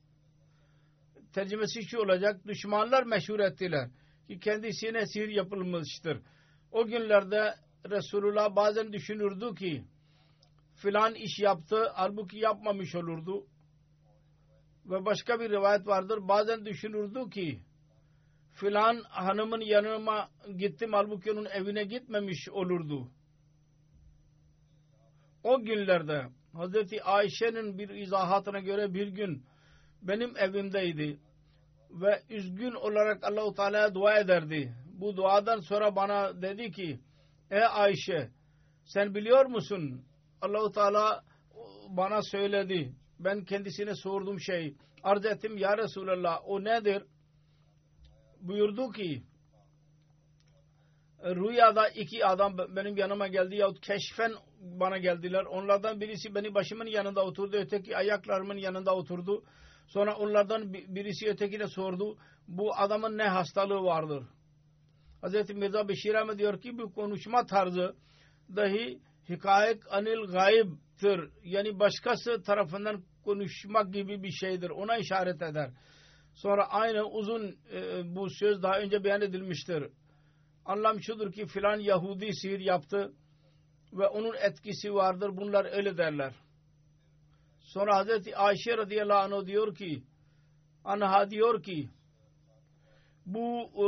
tercümesi 1.34 1.84
şu 1.84 2.00
olacak. 2.00 2.48
Düşmanlar 2.48 3.04
meşhur 3.04 3.40
ettiler 3.40 3.90
ki 4.28 4.40
kendisine 4.40 5.06
sihir 5.06 5.28
yapılmıştır. 5.28 6.22
O 6.72 6.86
günlerde 6.86 7.56
Resulullah 7.90 8.56
bazen 8.56 8.94
düşünürdü 8.94 9.56
ki 9.56 9.84
filan 10.76 11.16
iş 11.16 11.40
yaptı 11.40 11.92
halbuki 11.94 12.38
yapmamış 12.38 12.96
olurdu. 12.96 13.46
Ve 14.86 15.06
başka 15.06 15.40
bir 15.40 15.50
rivayet 15.50 15.88
vardır. 15.88 16.20
Bazen 16.28 16.66
düşünürdü 16.66 17.30
ki 17.30 17.60
filan 18.54 19.04
hanımın 19.10 19.62
yanıma 19.62 20.30
gittim 20.58 20.94
halbuki 20.94 21.32
onun 21.32 21.46
evine 21.46 21.84
gitmemiş 21.84 22.50
olurdu. 22.50 23.12
O 25.44 25.62
günlerde 25.62 26.28
Hazreti 26.54 27.04
Ayşe'nin 27.04 27.78
bir 27.78 27.90
izahatına 27.90 28.60
göre 28.60 28.94
bir 28.94 29.08
gün 29.08 29.46
benim 30.02 30.38
evimdeydi 30.38 31.20
ve 31.92 32.22
üzgün 32.30 32.72
olarak 32.72 33.24
Allahu 33.24 33.54
Teala'ya 33.54 33.94
dua 33.94 34.20
ederdi. 34.20 34.74
Bu 34.94 35.18
duadan 35.18 35.60
sonra 35.60 35.96
bana 35.96 36.42
dedi 36.42 36.72
ki 36.72 37.00
Ey 37.52 37.66
Ayşe 37.66 38.30
sen 38.86 39.16
biliyor 39.16 39.46
musun 39.46 40.06
Allahu 40.42 40.72
Teala 40.72 41.24
bana 41.90 42.22
söyledi. 42.22 42.96
Ben 43.20 43.46
kendisine 43.46 43.96
sorduğum 43.96 44.40
şey 44.40 44.76
arz 45.04 45.26
ettim 45.26 45.58
ya 45.58 45.78
Resulallah 45.78 46.40
o 46.46 46.64
nedir? 46.64 47.04
Buyurdu 48.42 48.92
ki 48.92 49.24
rüyada 51.24 51.90
iki 51.90 52.26
adam 52.26 52.58
benim 52.58 52.98
yanıma 52.98 53.28
geldi 53.28 53.56
yahut 53.56 53.82
keşfen 53.82 54.32
bana 54.62 54.98
geldiler. 54.98 55.44
Onlardan 55.44 56.02
birisi 56.02 56.36
beni 56.36 56.54
başımın 56.54 56.86
yanında 56.86 57.26
oturdu. 57.26 57.58
Öteki 57.58 57.98
ayaklarımın 57.98 58.58
yanında 58.58 58.96
oturdu. 58.96 59.44
Sonra 59.94 60.16
onlardan 60.16 60.74
birisi 60.74 61.28
ötekine 61.30 61.68
sordu. 61.68 62.18
Bu 62.48 62.76
adamın 62.76 63.18
ne 63.18 63.24
hastalığı 63.24 63.84
vardır? 63.84 64.24
Hz. 65.24 65.50
Mirza 65.50 65.88
Beşir 65.88 66.14
Ahmet 66.14 66.38
diyor 66.38 66.62
ki 66.62 66.78
bu 66.78 66.94
konuşma 66.94 67.46
tarzı 67.46 67.96
dahi 68.56 69.00
hikayet 69.30 69.94
anil 69.94 70.32
gayiptir. 70.32 71.30
Yani 71.44 71.80
başkası 71.80 72.42
tarafından 72.42 73.04
konuşmak 73.24 73.94
gibi 73.94 74.24
bir 74.24 74.32
şeydir. 74.32 74.70
Ona 74.70 74.98
işaret 74.98 75.42
eder. 75.42 75.70
Sonra 76.34 76.70
aynı 76.70 77.04
uzun 77.04 77.58
e, 77.74 78.02
bu 78.16 78.30
söz 78.30 78.64
daha 78.64 78.80
önce 78.80 79.04
beyan 79.04 79.22
edilmiştir. 79.22 79.84
Anlam 80.66 81.02
şudur 81.02 81.32
ki 81.32 81.46
filan 81.46 81.80
Yahudi 81.80 82.34
sihir 82.34 82.60
yaptı 82.60 83.14
ve 83.94 84.08
onun 84.08 84.36
etkisi 84.42 84.94
vardır. 84.94 85.38
Bunlar 85.38 85.78
öyle 85.78 85.98
derler. 85.98 86.34
Sonra 87.74 87.98
Hazreti 87.98 88.38
Ayşe 88.38 88.78
radıyallahu 88.78 89.36
anh 89.36 89.46
diyor 89.46 89.76
ki 89.76 90.04
anha 90.84 91.30
diyor 91.30 91.64
ki 91.64 91.90
bu 93.26 93.60
e, 93.60 93.88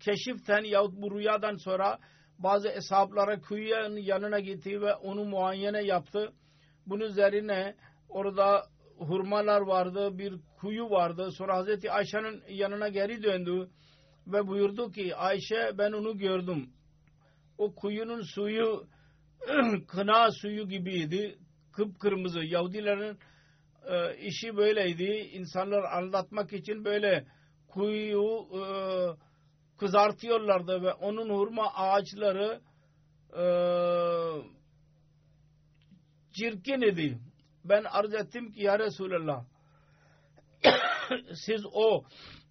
keşiften 0.00 0.64
yahut 0.64 0.92
bu 0.92 1.18
rüyadan 1.18 1.56
sonra 1.56 1.98
bazı 2.38 2.68
hesaplara 2.68 3.40
kuyuya 3.40 3.88
yanına 3.98 4.40
gitti 4.40 4.80
ve 4.80 4.94
onu 4.94 5.24
muayene 5.24 5.84
yaptı. 5.84 6.32
Bunun 6.86 7.04
üzerine 7.04 7.76
orada 8.08 8.62
hurmalar 8.98 9.60
vardı, 9.60 10.18
bir 10.18 10.34
kuyu 10.60 10.90
vardı. 10.90 11.30
Sonra 11.30 11.56
Hazreti 11.56 11.92
Ayşe'nin 11.92 12.42
yanına 12.48 12.88
geri 12.88 13.22
döndü 13.22 13.70
ve 14.26 14.46
buyurdu 14.46 14.90
ki 14.90 15.16
Ayşe 15.16 15.78
ben 15.78 15.92
onu 15.92 16.18
gördüm. 16.18 16.70
O 17.58 17.74
kuyunun 17.74 18.22
suyu 18.34 18.86
kına 19.88 20.30
suyu 20.30 20.68
gibiydi 20.68 21.38
kıpkırmızı 21.72 22.40
Yahudilerin 22.40 23.18
e, 23.86 24.16
işi 24.16 24.56
böyleydi. 24.56 25.04
İnsanlar 25.32 25.82
anlatmak 25.82 26.52
için 26.52 26.84
böyle 26.84 27.26
kuyu 27.68 28.48
e, 28.54 28.62
kızartıyorlardı 29.78 30.82
ve 30.82 30.92
onun 30.92 31.30
hurma 31.30 31.74
ağaçları 31.74 32.60
e, 33.32 33.44
çirkin 36.32 36.80
idi. 36.80 37.18
Ben 37.64 37.84
arz 37.84 38.14
ettim 38.14 38.52
ki 38.52 38.62
ya 38.62 38.78
Resulallah 38.78 39.44
siz 41.34 41.66
o 41.72 42.04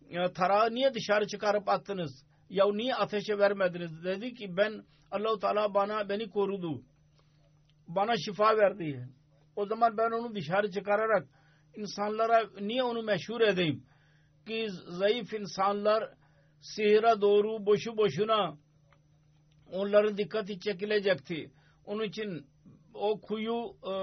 e, 0.10 0.34
tarağı 0.34 0.76
niye 0.76 0.94
dışarı 0.94 1.28
çıkarıp 1.28 1.70
attınız? 1.70 2.26
Ya 2.50 2.66
niye 2.72 2.96
ateşe 2.96 3.38
vermediniz? 3.38 4.04
Dedi 4.04 4.34
ki 4.34 4.58
ben 4.58 4.84
Allahu 5.12 5.40
Teala 5.40 5.74
bana 5.74 6.10
beni 6.10 6.30
korudu. 6.30 6.82
Bana 7.90 8.18
şifa 8.18 8.58
verdi. 8.58 9.10
O 9.56 9.66
zaman 9.66 9.98
ben 9.98 10.12
onu 10.12 10.36
dışarı 10.36 10.72
çıkararak 10.72 11.28
insanlara 11.76 12.50
niye 12.62 12.84
onu 12.84 13.04
meşhur 13.04 13.42
edeyim? 13.42 13.84
Ki 14.48 14.68
zayıf 14.88 15.34
insanlar 15.34 16.14
sihire 16.62 17.22
doğru 17.22 17.66
boşu 17.66 17.98
boşuna 17.98 18.58
onların 19.72 20.18
dikkati 20.18 20.60
çekilecekti. 20.60 21.52
Onun 21.86 22.04
için 22.04 22.48
o 22.94 23.22
kuyu 23.22 23.76
e, 23.84 23.94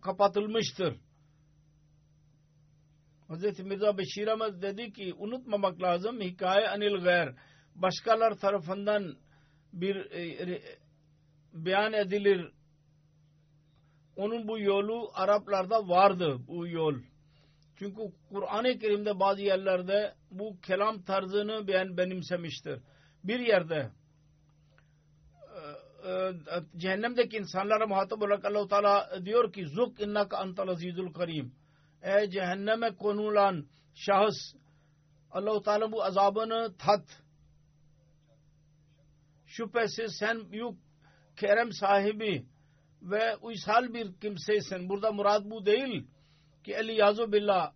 kapatılmıştır. 0.00 0.96
Hz. 3.28 3.60
Mirza 3.60 3.98
Beşir 3.98 4.26
Ahmet 4.26 4.62
dedi 4.62 4.92
ki 4.92 5.14
unutmamak 5.18 5.82
lazım 5.82 6.20
hikaye 6.20 6.68
anil 6.68 7.04
gayr. 7.04 7.34
Başkalar 7.74 8.34
tarafından 8.34 9.16
bir 9.72 9.96
e, 9.96 10.62
beyan 11.52 11.92
edilir 11.92 12.52
onun 14.16 14.48
bu 14.48 14.58
yolu 14.58 15.10
Araplarda 15.14 15.88
vardı 15.88 16.38
bu 16.48 16.68
yol. 16.68 16.94
Çünkü 17.78 18.02
Kur'an-ı 18.28 18.78
Kerim'de 18.78 19.20
bazı 19.20 19.42
yerlerde 19.42 20.14
bu 20.30 20.60
kelam 20.60 21.02
tarzını 21.02 21.66
beğen 21.68 21.96
benimsemiştir. 21.96 22.80
Bir 23.24 23.40
yerde 23.40 23.90
e, 26.04 26.10
e, 26.10 26.32
cehennemdeki 26.76 27.36
insanlara 27.36 27.86
muhatap 27.86 28.22
olarak 28.22 28.44
Allah-u 28.44 28.68
Teala 28.68 29.24
diyor 29.24 29.52
ki 29.52 29.66
zuk 29.66 30.00
innaka 30.00 30.36
antal 30.36 30.68
azizul 30.68 31.12
karim. 31.12 31.54
Ey 32.02 32.30
cehenneme 32.30 32.96
konulan 32.96 33.66
şahıs 33.94 34.54
Allah-u 35.30 35.62
Teala 35.62 35.92
bu 35.92 36.04
azabını 36.04 36.76
tat. 36.78 37.22
Şüphesiz 39.46 40.16
sen 40.18 40.52
büyük 40.52 40.74
kerem 41.36 41.72
sahibi 41.72 42.46
ve 43.04 43.36
uysal 43.36 43.94
bir 43.94 44.20
kimseysen 44.20 44.88
burada 44.88 45.12
murad 45.12 45.42
bu 45.44 45.66
değil 45.66 46.06
ki 46.64 46.72
eli 46.72 46.94
yazu 46.94 47.32
billah 47.32 47.72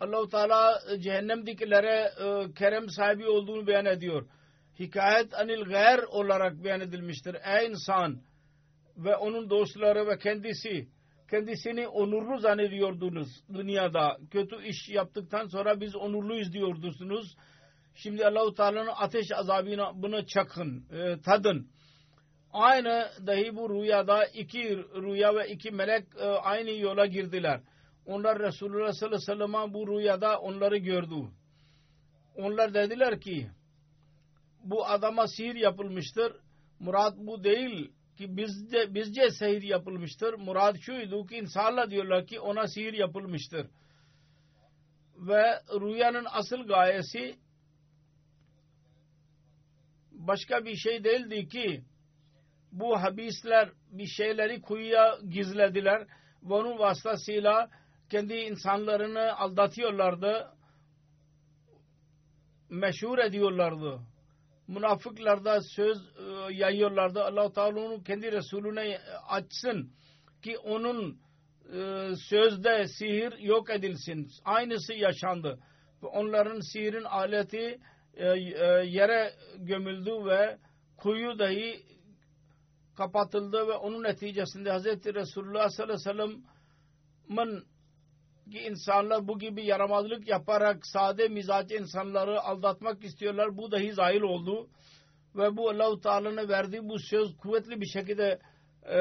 Allahu 0.00 0.28
Teala 0.28 0.80
e, 0.92 1.00
cehennemdekilere 1.00 2.10
e, 2.20 2.54
kerem 2.54 2.88
sahibi 2.88 3.28
olduğunu 3.28 3.66
beyan 3.66 3.86
ediyor. 3.86 4.28
Hikayet 4.78 5.34
anil 5.34 5.64
gayr 5.64 5.98
olarak 5.98 6.64
beyan 6.64 6.80
edilmiştir. 6.80 7.36
Ey 7.44 7.66
insan 7.66 8.22
ve 8.96 9.16
onun 9.16 9.50
dostları 9.50 10.06
ve 10.06 10.18
kendisi 10.18 10.88
kendisini 11.30 11.88
onurlu 11.88 12.38
zannediyordunuz 12.38 13.28
dünyada. 13.54 14.18
Kötü 14.30 14.64
iş 14.64 14.88
yaptıktan 14.88 15.46
sonra 15.46 15.80
biz 15.80 15.96
onurluyuz 15.96 16.52
diyordunuz. 16.52 17.36
Şimdi 17.94 18.26
Allahu 18.26 18.54
Teala'nın 18.54 18.90
ateş 18.96 19.32
azabını 19.32 19.90
bunu 19.94 20.26
çakın, 20.26 20.84
e, 20.92 21.20
tadın. 21.20 21.70
Aynı 22.52 23.10
dahi 23.26 23.56
bu 23.56 23.70
rüyada 23.70 24.26
iki 24.26 24.76
rüya 24.76 25.34
ve 25.34 25.48
iki 25.48 25.70
melek 25.70 26.06
e, 26.18 26.24
aynı 26.24 26.70
yola 26.70 27.06
girdiler. 27.06 27.60
Onlar 28.06 28.38
Resulullah 28.38 28.92
sallallahu 28.92 29.16
aleyhi 29.16 29.40
ve 29.40 29.58
sellem'e 29.58 29.74
bu 29.74 29.98
rüyada 29.98 30.38
onları 30.40 30.76
gördü. 30.76 31.14
Onlar 32.36 32.74
dediler 32.74 33.20
ki 33.20 33.50
bu 34.64 34.86
adama 34.86 35.28
sihir 35.28 35.54
yapılmıştır. 35.54 36.32
Murat 36.80 37.16
bu 37.18 37.44
değil 37.44 37.92
ki 38.16 38.36
bizce, 38.36 38.94
bizce 38.94 39.30
sihir 39.30 39.62
yapılmıştır. 39.62 40.34
Murad 40.34 40.76
şuydu 40.76 41.26
ki 41.26 41.36
insanlar 41.36 41.90
diyorlar 41.90 42.26
ki 42.26 42.40
ona 42.40 42.68
sihir 42.68 42.92
yapılmıştır. 42.92 43.66
Ve 45.16 45.60
rüyanın 45.80 46.26
asıl 46.30 46.66
gayesi 46.66 47.36
başka 50.12 50.64
bir 50.64 50.76
şey 50.76 51.04
değildi 51.04 51.48
ki 51.48 51.84
bu 52.80 53.02
habisler 53.02 53.70
bir 53.90 54.06
şeyleri 54.06 54.60
kuyuya 54.60 55.18
gizlediler. 55.30 56.06
Onun 56.50 56.78
vasıtasıyla 56.78 57.70
kendi 58.10 58.34
insanlarını 58.34 59.36
aldatıyorlardı. 59.36 60.52
Meşhur 62.70 63.18
ediyorlardı. 63.18 64.00
Münafıklarda 64.68 65.60
söz 65.60 65.98
e, 65.98 66.54
yayıyorlardı. 66.54 67.24
Allah 67.24 67.52
Teala 67.52 68.02
kendi 68.02 68.32
Resulüne 68.32 68.98
açsın 69.28 69.92
ki 70.42 70.58
onun 70.58 71.18
e, 71.72 72.10
sözde 72.28 72.86
sihir 72.88 73.38
yok 73.38 73.70
edilsin. 73.70 74.28
Aynısı 74.44 74.94
yaşandı. 74.94 75.58
Onların 76.02 76.60
sihirin 76.72 77.04
aleti 77.04 77.78
e, 78.14 78.24
yere 78.84 79.32
gömüldü 79.58 80.10
ve 80.24 80.58
kuyu 80.96 81.38
dahi 81.38 81.95
kapatıldı 82.96 83.68
ve 83.68 83.72
onun 83.72 84.02
neticesinde 84.02 84.72
Hz. 84.72 84.86
Resulullah 85.14 85.68
sallallahu 85.68 86.10
aleyhi 86.10 86.30
ve 86.30 86.44
sellem'in 87.28 87.64
ki 88.50 88.58
insanlar 88.58 89.28
bu 89.28 89.38
gibi 89.38 89.66
yaramazlık 89.66 90.28
yaparak 90.28 90.86
sade 90.86 91.28
mizaç 91.28 91.72
insanları 91.72 92.40
aldatmak 92.40 93.04
istiyorlar. 93.04 93.56
Bu 93.56 93.72
dahi 93.72 93.92
zahil 93.92 94.20
oldu. 94.20 94.68
Ve 95.36 95.56
bu 95.56 95.70
Allah-u 95.70 96.00
Teala'nın 96.00 96.48
verdiği 96.48 96.88
bu 96.88 96.98
söz 96.98 97.36
kuvvetli 97.36 97.80
bir 97.80 97.86
şekilde 97.86 98.40
e, 98.82 98.98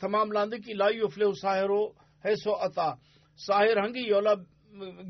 tamamlandı 0.00 0.60
ki 0.60 0.78
la 0.78 0.90
yuflehu 0.90 1.36
sahiru 1.36 1.94
heso 2.22 2.52
ata. 2.52 2.98
Sahir 3.36 3.76
hangi 3.76 4.08
yola 4.08 4.36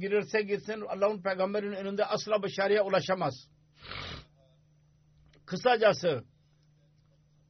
girirse 0.01 0.43
gitsin 0.43 0.85
Allah'ın 0.89 1.23
peygamberinin 1.23 1.77
önünde 1.77 2.05
asla 2.05 2.43
başarıya 2.43 2.85
ulaşamaz. 2.85 3.35
Kısacası 5.47 6.25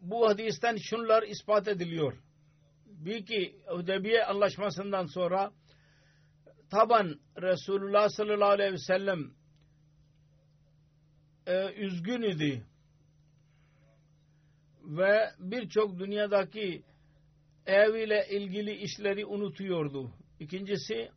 bu 0.00 0.28
hadisten 0.28 0.76
şunlar 0.76 1.22
ispat 1.22 1.68
ediliyor. 1.68 2.18
Bir 2.86 3.26
ki 3.26 3.60
Hudeybiye 3.66 4.24
anlaşmasından 4.24 5.06
sonra 5.06 5.52
taban 6.70 7.20
Resulullah 7.42 8.08
sallallahu 8.08 8.50
aleyhi 8.50 8.72
ve 8.72 8.78
sellem 8.78 9.30
e, 11.46 11.72
üzgün 11.72 12.22
idi 12.22 12.66
ve 14.84 15.30
birçok 15.38 15.98
dünyadaki 15.98 16.82
ev 17.66 17.94
ile 17.94 18.26
ilgili 18.30 18.72
işleri 18.72 19.26
unutuyordu. 19.26 20.10
İkincisi 20.40 21.10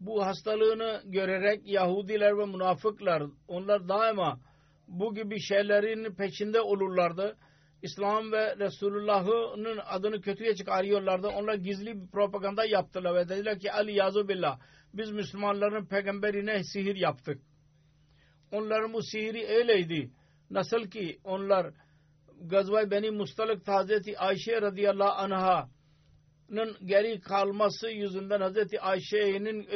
bu 0.00 0.26
hastalığını 0.26 1.02
görerek 1.04 1.66
Yahudiler 1.66 2.38
ve 2.38 2.46
münafıklar 2.46 3.22
onlar 3.48 3.88
daima 3.88 4.40
bu 4.88 5.14
gibi 5.14 5.40
şeylerin 5.40 6.14
peşinde 6.14 6.60
olurlardı. 6.60 7.36
İslam 7.82 8.32
ve 8.32 8.56
Resulullah'ın 8.56 9.78
adını 9.86 10.20
kötüye 10.20 10.54
çıkarıyorlardı. 10.54 11.28
Onlar 11.28 11.54
gizli 11.54 12.02
bir 12.02 12.10
propaganda 12.10 12.64
yaptılar 12.64 13.14
ve 13.14 13.28
dediler 13.28 13.58
ki 13.58 13.72
Ali 13.72 13.94
yazu 13.94 14.28
billah 14.28 14.58
biz 14.94 15.10
Müslümanların 15.10 15.86
peygamberine 15.86 16.64
sihir 16.64 16.96
yaptık. 16.96 17.42
Onların 18.52 18.92
bu 18.92 19.02
sihiri 19.02 19.46
öyleydi. 19.46 20.10
Nasıl 20.50 20.90
ki 20.90 21.18
onlar 21.24 21.74
Gazvay 22.40 22.90
Beni 22.90 23.10
Mustalık 23.10 23.68
Hazreti 23.68 24.18
Ayşe 24.18 24.62
radıyallahu 24.62 25.12
anha'nın 25.12 26.76
geri 26.84 27.20
kalması 27.20 27.90
yüzünden 27.90 28.40
Hazreti 28.40 28.80
Ayşe'nin 28.80 29.68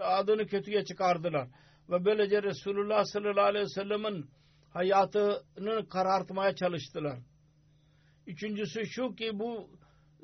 adını 0.00 0.46
kötüye 0.46 0.84
çıkardılar. 0.84 1.48
Ve 1.90 2.04
böylece 2.04 2.42
Resulullah 2.42 3.04
sallallahu 3.04 3.44
aleyhi 3.44 3.64
ve 3.64 3.68
sellem'in 3.68 4.30
hayatını 4.74 5.88
karartmaya 5.88 6.54
çalıştılar. 6.54 7.18
Üçüncüsü 8.26 8.86
şu 8.86 9.14
ki 9.14 9.30
bu 9.34 9.70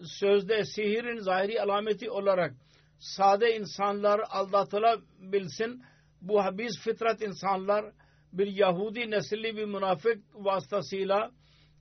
sözde 0.04 0.64
sihirin 0.64 1.18
zahiri 1.18 1.62
alameti 1.62 2.10
olarak 2.10 2.54
sade 2.98 3.56
insanlar 3.56 4.20
aldatılabilsin. 4.30 5.82
Bu 6.22 6.44
habis 6.44 6.80
fitrat 6.84 7.22
insanlar 7.22 7.84
bir 8.32 8.46
Yahudi 8.46 9.10
nesilli 9.10 9.56
bir 9.56 9.64
münafık 9.64 10.18
vasıtasıyla 10.34 11.30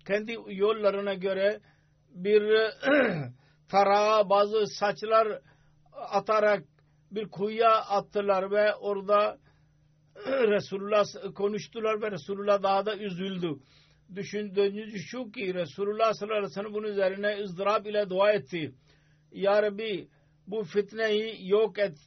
kendi 0.07 0.37
yollarına 0.47 1.13
göre 1.13 1.59
bir 2.09 2.43
tarağa 3.69 4.29
bazı 4.29 4.67
saçlar 4.67 5.41
atarak 5.93 6.63
bir 7.11 7.29
kuyuya 7.29 7.71
attılar 7.71 8.51
ve 8.51 8.75
orada 8.75 9.37
Resulullah 10.25 11.33
konuştular 11.35 12.01
ve 12.01 12.11
Resulullah 12.11 12.63
daha 12.63 12.85
da 12.85 12.97
üzüldü. 12.97 13.59
Düşündüğünüz 14.15 15.05
şu 15.05 15.31
ki 15.31 15.53
Resulullah 15.53 16.13
sallallahu 16.13 16.37
aleyhi 16.37 16.51
ve 16.51 16.53
sellem 16.53 16.73
bunun 16.73 16.87
üzerine 16.87 17.43
ızdırap 17.43 17.87
ile 17.87 18.09
dua 18.09 18.31
etti. 18.31 18.73
Ya 19.31 19.63
Rabbi 19.63 20.07
bu 20.47 20.63
fitneyi 20.63 21.49
yok 21.49 21.79
et 21.79 21.97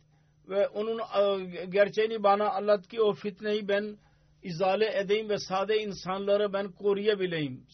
ve 0.49 0.69
onun 0.69 0.99
e, 0.99 1.65
gerçeğini 1.67 2.23
bana 2.23 2.51
anlat 2.51 2.89
ki 2.89 3.01
o 3.01 3.13
fitneyi 3.13 3.69
ben 3.69 3.99
izale 4.43 4.99
edeyim 4.99 5.29
ve 5.29 5.39
sade 5.39 5.83
insanları 5.83 6.53
ben 6.53 6.73
koruyabileyim. 6.73 7.67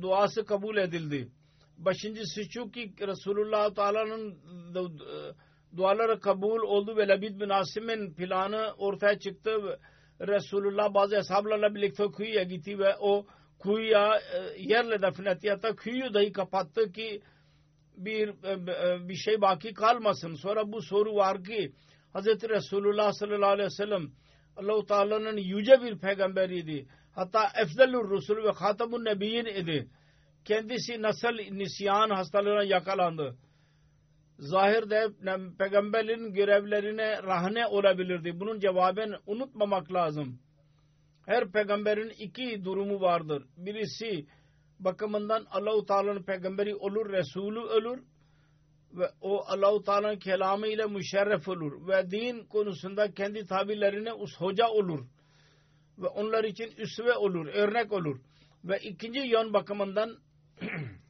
Duası 0.00 0.44
kabul 0.44 0.76
edildi. 0.76 1.28
Beşincisi 1.78 2.50
şu 2.50 2.70
ki 2.70 2.94
Resulullah 3.00 3.74
Teala'nın 3.74 4.38
duaları 5.76 6.20
kabul 6.20 6.62
oldu 6.62 6.96
ve 6.96 7.08
Labid 7.08 7.40
bin 7.40 7.48
Asim'in 7.48 8.14
planı 8.14 8.74
ortaya 8.78 9.18
çıktı. 9.18 9.78
Resulullah 10.20 10.94
bazı 10.94 11.16
hesaplarla 11.16 11.74
birlikte 11.74 12.04
kuyuya 12.04 12.42
gitti 12.42 12.78
ve 12.78 12.96
o 13.00 13.26
kuyuya 13.58 14.16
e, 14.16 14.62
yerle 14.62 15.02
defnetti. 15.02 15.50
Hatta 15.50 15.76
kuyuyu 15.76 16.14
dahi 16.14 16.32
kapattı 16.32 16.92
ki 16.92 17.22
bir 17.96 18.28
e, 18.28 18.52
e, 18.52 19.08
bir 19.08 19.14
şey 19.14 19.40
baki 19.40 19.74
kalmasın. 19.74 20.34
Sonra 20.34 20.72
bu 20.72 20.82
soru 20.82 21.14
var 21.14 21.44
ki 21.44 21.72
Hz. 22.14 22.26
Resulullah 22.26 23.12
sallallahu 23.12 23.50
aleyhi 23.50 23.66
ve 23.66 23.70
sellem 23.70 24.12
Allah-u 24.56 24.86
Teala'nın 24.86 25.36
yüce 25.36 25.82
bir 25.82 25.98
peygamberiydi. 25.98 26.86
Hatta 27.14 27.48
efdelur 27.62 28.10
rusul 28.10 28.36
ve 28.44 28.50
hatamun 28.50 29.04
nebiyyin 29.04 29.44
idi. 29.44 29.88
Kendisi 30.44 31.02
nasıl 31.02 31.28
nisyan 31.28 32.10
hastalığına 32.10 32.64
yakalandı 32.64 33.36
zahirde 34.38 35.08
peygamberin 35.58 36.32
görevlerine 36.32 37.22
rahne 37.22 37.66
olabilirdi. 37.66 38.40
Bunun 38.40 38.58
cevabını 38.58 39.18
unutmamak 39.26 39.92
lazım. 39.92 40.38
Her 41.26 41.52
peygamberin 41.52 42.12
iki 42.18 42.64
durumu 42.64 43.00
vardır. 43.00 43.46
Birisi 43.56 44.26
bakımından 44.78 45.46
Allahu 45.50 45.86
Teala'nın 45.86 46.22
peygamberi 46.22 46.74
olur, 46.74 47.12
Resulü 47.12 47.58
olur 47.58 47.98
ve 48.92 49.10
o 49.20 49.44
Allahu 49.46 49.82
Teala'nın 49.82 50.18
kelamı 50.18 50.66
ile 50.66 50.86
müşerref 50.86 51.48
olur 51.48 51.88
ve 51.88 52.10
din 52.10 52.44
konusunda 52.44 53.14
kendi 53.14 53.46
tabirlerine 53.46 54.10
hoca 54.38 54.68
olur 54.68 55.06
ve 55.98 56.06
onlar 56.06 56.44
için 56.44 56.72
üsve 56.78 57.14
olur, 57.14 57.46
örnek 57.46 57.92
olur 57.92 58.20
ve 58.64 58.78
ikinci 58.78 59.18
yön 59.18 59.52
bakımından 59.52 60.16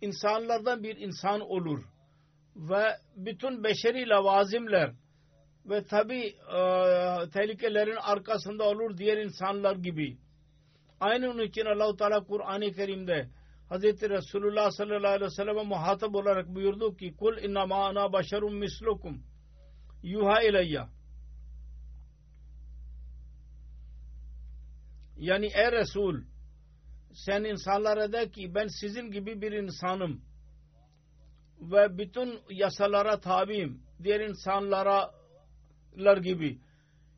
insanlardan 0.00 0.82
bir 0.82 0.96
insan 0.96 1.40
olur 1.40 1.84
ve 2.56 2.96
bütün 3.16 3.64
beşeri 3.64 4.08
lavazimler 4.08 4.92
ve 5.66 5.84
tabi 5.84 6.18
e, 6.26 6.60
tehlikelerin 7.32 7.96
arkasında 7.96 8.64
olur 8.64 8.96
diğer 8.96 9.16
insanlar 9.16 9.76
gibi. 9.76 10.18
Aynı 11.00 11.30
onun 11.30 11.42
için 11.42 11.64
Allah-u 11.64 11.96
Teala 11.96 12.24
Kur'an-ı 12.24 12.72
Kerim'de 12.72 13.28
Hz. 13.70 13.82
Resulullah 13.84 14.70
sallallahu 14.70 15.06
aleyhi 15.06 15.24
ve 15.24 15.30
selleme 15.30 15.62
muhatap 15.62 16.14
olarak 16.14 16.48
buyurdu 16.48 16.96
ki 16.96 17.16
kul 17.16 17.38
innama 17.38 17.86
ana 17.86 18.12
başerum 18.12 18.54
mislukum 18.54 19.22
yuha 20.02 20.42
ileyya 20.42 20.88
yani 25.16 25.46
ey 25.46 25.72
Resul 25.72 26.22
sen 27.12 27.44
insanlara 27.44 28.12
de 28.12 28.30
ki 28.30 28.54
ben 28.54 28.66
sizin 28.80 29.10
gibi 29.10 29.42
bir 29.42 29.52
insanım 29.52 30.20
ve 31.60 31.98
bütün 31.98 32.40
yasalara 32.50 33.20
tabiyim 33.20 33.82
diğer 34.02 34.20
insanlara 34.20 35.10
gibi 36.22 36.58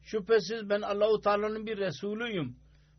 şüphesiz 0.02 0.70
ben 0.70 0.82
Allahu 0.82 1.20
Teala'nın 1.20 1.66
bir 1.66 1.78
Resulüyüm 1.78 2.56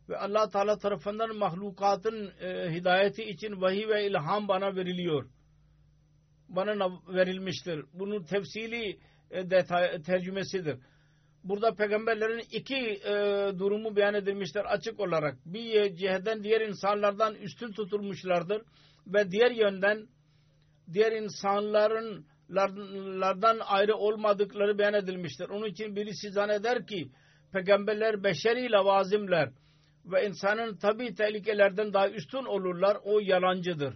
ve 0.10 0.18
Allah 0.18 0.50
Teala 0.50 0.78
tarafından 0.78 1.36
mahlukatın 1.38 2.32
e, 2.40 2.74
hidayeti 2.74 3.24
için 3.24 3.62
vahiy 3.62 3.88
ve 3.88 4.08
ilham 4.08 4.48
bana 4.48 4.76
veriliyor. 4.76 5.30
Bana 6.50 6.90
verilmiştir. 7.08 7.86
Bunun 7.94 8.24
tefsili 8.24 9.00
e, 9.32 9.50
detay, 9.50 10.02
tercümesidir. 10.02 10.80
Burada 11.44 11.76
peygamberlerin 11.76 12.44
iki 12.52 12.76
e, 12.76 13.14
durumu 13.60 13.96
beyan 13.96 14.14
edilmiştir 14.14 14.74
açık 14.74 15.00
olarak. 15.00 15.38
Bir 15.46 15.96
ciheden 15.96 16.44
diğer 16.44 16.62
insanlardan 16.62 17.36
üstün 17.36 17.72
tutulmuşlardır 17.72 18.62
ve 19.08 19.32
diğer 19.32 19.52
yönden 19.52 20.08
diğer 20.94 21.12
insanların 21.12 22.26
lardan 23.22 23.60
ayrı 23.66 23.96
olmadıkları 23.96 24.78
beyan 24.78 24.94
edilmiştir. 24.94 25.50
Onun 25.50 25.68
için 25.68 25.96
birisi 25.96 26.32
zanneder 26.32 26.88
ki 26.88 27.12
peygamberler 27.54 28.24
beşeri 28.24 28.72
lavazimler 28.72 29.50
ve 30.06 30.28
insanın 30.28 30.76
tabi 30.76 31.16
tehlikelerden 31.16 31.94
daha 31.94 32.10
üstün 32.10 32.46
olurlar. 32.46 32.98
O 33.04 33.20
yalancıdır. 33.20 33.94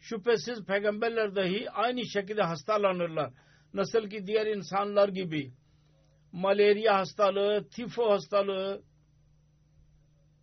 Şüphesiz 0.00 0.64
peygamberler 0.64 1.36
dahi 1.36 1.70
aynı 1.70 2.06
şekilde 2.06 2.42
hastalanırlar. 2.42 3.32
Nasıl 3.74 4.08
ki 4.08 4.26
diğer 4.26 4.46
insanlar 4.46 5.08
gibi 5.08 5.52
malaria 6.32 6.98
hastalığı, 6.98 7.68
tifo 7.68 8.10
hastalığı 8.10 8.82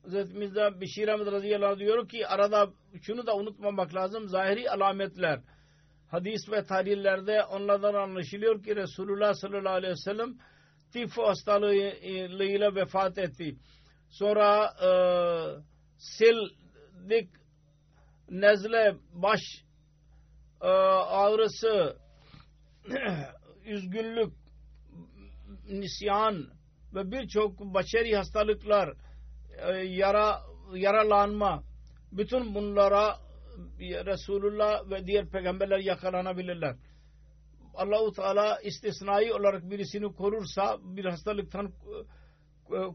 Hazreti 0.03 0.33
Mirza 0.33 0.81
Bişir 0.81 1.07
Ahmet 1.07 1.27
radıyallahu 1.27 1.71
anh 1.71 1.79
diyor 1.79 2.09
ki 2.09 2.27
arada 2.27 2.69
şunu 3.01 3.27
da 3.27 3.35
unutmamak 3.35 3.95
lazım. 3.95 4.27
Zahiri 4.27 4.69
alametler 4.69 5.39
hadis 6.11 6.51
ve 6.51 6.65
tarihlerde 6.65 7.43
onlardan 7.43 7.93
anlaşılıyor 7.93 8.63
ki 8.63 8.75
Resulullah 8.75 9.33
sallallahu 9.33 9.73
aleyhi 9.73 9.91
ve 9.91 10.11
sellem 10.11 10.37
tifo 10.93 11.27
hastalığıyla 11.27 12.75
vefat 12.75 13.17
etti. 13.17 13.55
Sonra 14.09 14.73
e, 14.83 14.89
sildik 15.97 17.29
nezle 18.29 18.95
baş 19.13 19.41
e, 20.61 20.67
ağrısı 20.67 21.97
üzgünlük 23.65 24.42
nisyan 25.69 26.47
ve 26.93 27.11
birçok 27.11 27.59
başeri 27.59 28.15
hastalıklar 28.15 28.93
e, 29.57 29.71
yara 29.77 30.41
yaralanma 30.73 31.63
bütün 32.11 32.55
bunlara 32.55 33.17
Resulullah 33.79 34.89
ve 34.89 35.07
diğer 35.07 35.29
peygamberler 35.29 35.79
yakalanabilirler. 35.79 36.75
Allahu 37.73 38.11
Teala 38.11 38.59
istisnai 38.61 39.33
olarak 39.33 39.69
birisini 39.69 40.13
korursa 40.15 40.77
bir 40.83 41.05
hastalıktan 41.05 41.65
e, 41.65 41.71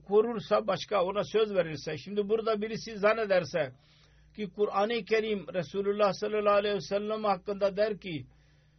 korursa 0.09 0.66
başka 0.66 1.05
ona 1.05 1.25
söz 1.25 1.55
verirse 1.55 1.99
şimdi 1.99 2.29
burada 2.29 2.62
birisi 2.62 2.99
zannederse 2.99 3.73
ki 4.37 4.51
Kur'an-ı 4.57 5.05
Kerim 5.05 5.47
Resulullah 5.55 6.12
sallallahu 6.12 6.55
aleyhi 6.55 6.75
ve 6.77 6.81
sellem 6.81 7.25
hakkında 7.25 7.77
der 7.77 8.01
ki 8.01 8.27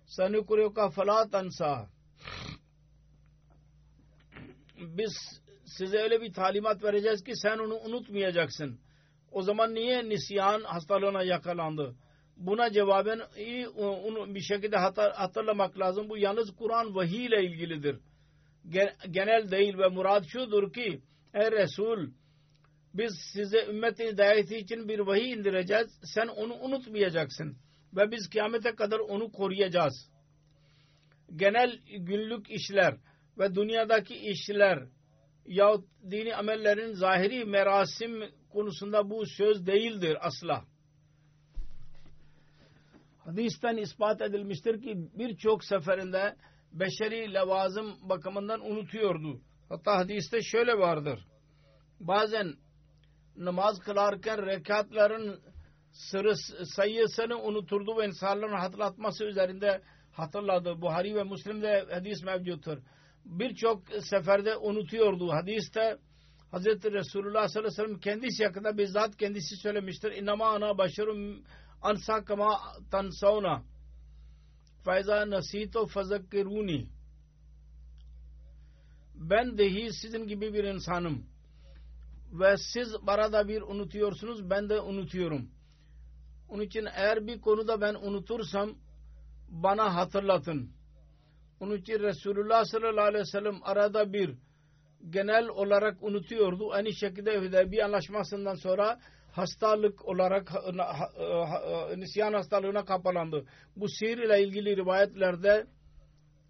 sanukruka 0.05 0.89
fala 0.89 1.29
tansa 1.29 1.89
biz 4.79 5.41
size 5.65 5.97
öyle 5.97 6.21
bir 6.21 6.33
talimat 6.33 6.83
vereceğiz 6.83 7.23
ki 7.23 7.31
sen 7.35 7.57
onu 7.57 7.75
unutmayacaksın. 7.75 8.79
O 9.31 9.41
zaman 9.41 9.75
niye 9.75 10.09
nisyan 10.09 10.61
hastalığına 10.61 11.23
yakalandı? 11.23 11.95
Buna 12.37 12.71
cevaben 12.71 13.21
iyi 13.37 13.67
onu 13.67 14.35
bir 14.35 14.41
şekilde 14.41 14.77
hatırlamak 15.15 15.79
lazım. 15.79 16.09
Bu 16.09 16.17
yalnız 16.17 16.55
Kur'an 16.55 16.95
vahiy 16.95 17.25
ile 17.25 17.43
ilgilidir. 17.43 17.99
Genel 19.11 19.51
değil 19.51 19.77
ve 19.77 19.87
murad 19.87 20.23
şudur 20.23 20.73
ki 20.73 21.01
ey 21.33 21.51
Resul 21.51 22.07
biz 22.93 23.13
size 23.33 23.65
ümmet 23.65 23.99
hidayeti 23.99 24.57
için 24.57 24.87
bir 24.87 24.99
vahiy 24.99 25.31
indireceğiz. 25.31 25.99
Sen 26.03 26.27
onu 26.27 26.53
unutmayacaksın. 26.53 27.57
Ve 27.93 28.11
biz 28.11 28.29
kıyamete 28.29 28.75
kadar 28.75 28.99
onu 28.99 29.31
koruyacağız. 29.31 30.09
Genel 31.35 31.79
günlük 31.87 32.49
işler 32.49 32.95
ve 33.39 33.55
dünyadaki 33.55 34.15
işler 34.15 34.83
yahut 35.45 35.85
dini 36.11 36.35
amellerin 36.35 36.93
zahiri 36.93 37.45
merasim 37.45 38.23
konusunda 38.49 39.09
bu 39.09 39.25
söz 39.25 39.67
değildir 39.67 40.17
asla. 40.21 40.65
Hadisten 43.25 43.77
ispat 43.77 44.21
edilmiştir 44.21 44.81
ki 44.81 45.09
birçok 45.13 45.63
seferinde 45.63 46.35
beşeri 46.71 47.33
levazım 47.33 48.09
bakımından 48.09 48.61
unutuyordu. 48.71 49.41
Hatta 49.69 49.97
hadiste 49.97 50.41
şöyle 50.41 50.77
vardır. 50.77 51.27
Bazen 51.99 52.53
namaz 53.35 53.79
kılarken 53.79 54.45
rekatların 54.45 55.39
sırı, 55.91 56.35
sayısını 56.65 57.41
unuturdu 57.41 57.97
ve 57.97 58.05
insanların 58.05 58.57
hatırlatması 58.57 59.25
üzerinde 59.25 59.81
hatırladı. 60.11 60.81
Buhari 60.81 61.15
ve 61.15 61.23
Müslim'de 61.23 61.85
hadis 61.93 62.23
mevcuttur. 62.23 62.77
Birçok 63.25 63.83
seferde 64.03 64.57
unutuyordu. 64.57 65.31
Hadiste 65.31 65.97
Hz. 66.53 66.65
Resulullah 66.65 67.47
sallallahu 67.47 67.57
aleyhi 67.57 67.65
ve 67.65 67.69
sellem 67.71 67.99
kendisi 67.99 68.45
hakkında 68.45 68.77
bizzat 68.77 69.17
kendisi 69.17 69.55
söylemiştir. 69.55 70.11
İnnama 70.11 70.47
ana 70.47 70.77
başarım 70.77 71.43
ansa 71.81 72.25
kama 72.25 72.59
tansavna 72.91 73.63
faiza 74.85 75.29
nasito 75.29 75.85
fazakkiruni 75.85 76.87
ben 79.15 79.57
dahi 79.57 79.93
sizin 79.93 80.27
gibi 80.27 80.53
bir 80.53 80.63
insanım 80.63 81.25
ve 82.31 82.57
siz 82.57 82.95
barada 83.07 83.47
bir 83.47 83.61
unutuyorsunuz 83.61 84.49
ben 84.49 84.69
de 84.69 84.81
unutuyorum. 84.81 85.49
Onun 86.49 86.63
için 86.63 86.87
eğer 86.95 87.27
bir 87.27 87.41
konuda 87.41 87.81
ben 87.81 87.93
unutursam 87.93 88.75
bana 89.49 89.95
hatırlatın. 89.95 90.71
Onun 91.59 91.77
için 91.77 91.99
Resulullah 91.99 92.65
sallallahu 92.65 93.05
aleyhi 93.05 93.21
ve 93.21 93.25
sellem 93.25 93.59
arada 93.63 94.13
bir 94.13 94.35
genel 95.09 95.47
olarak 95.47 96.03
unutuyordu. 96.03 96.71
Aynı 96.71 96.93
şekilde 96.93 97.41
Hüdeybiye 97.41 97.85
anlaşmasından 97.85 98.55
sonra 98.55 98.99
hastalık 99.31 100.05
olarak 100.05 100.51
nisyan 101.97 102.33
hastalığına 102.33 102.85
kapalandı. 102.85 103.45
Bu 103.75 103.87
sihir 103.89 104.17
ile 104.17 104.43
ilgili 104.43 104.77
rivayetlerde 104.77 105.65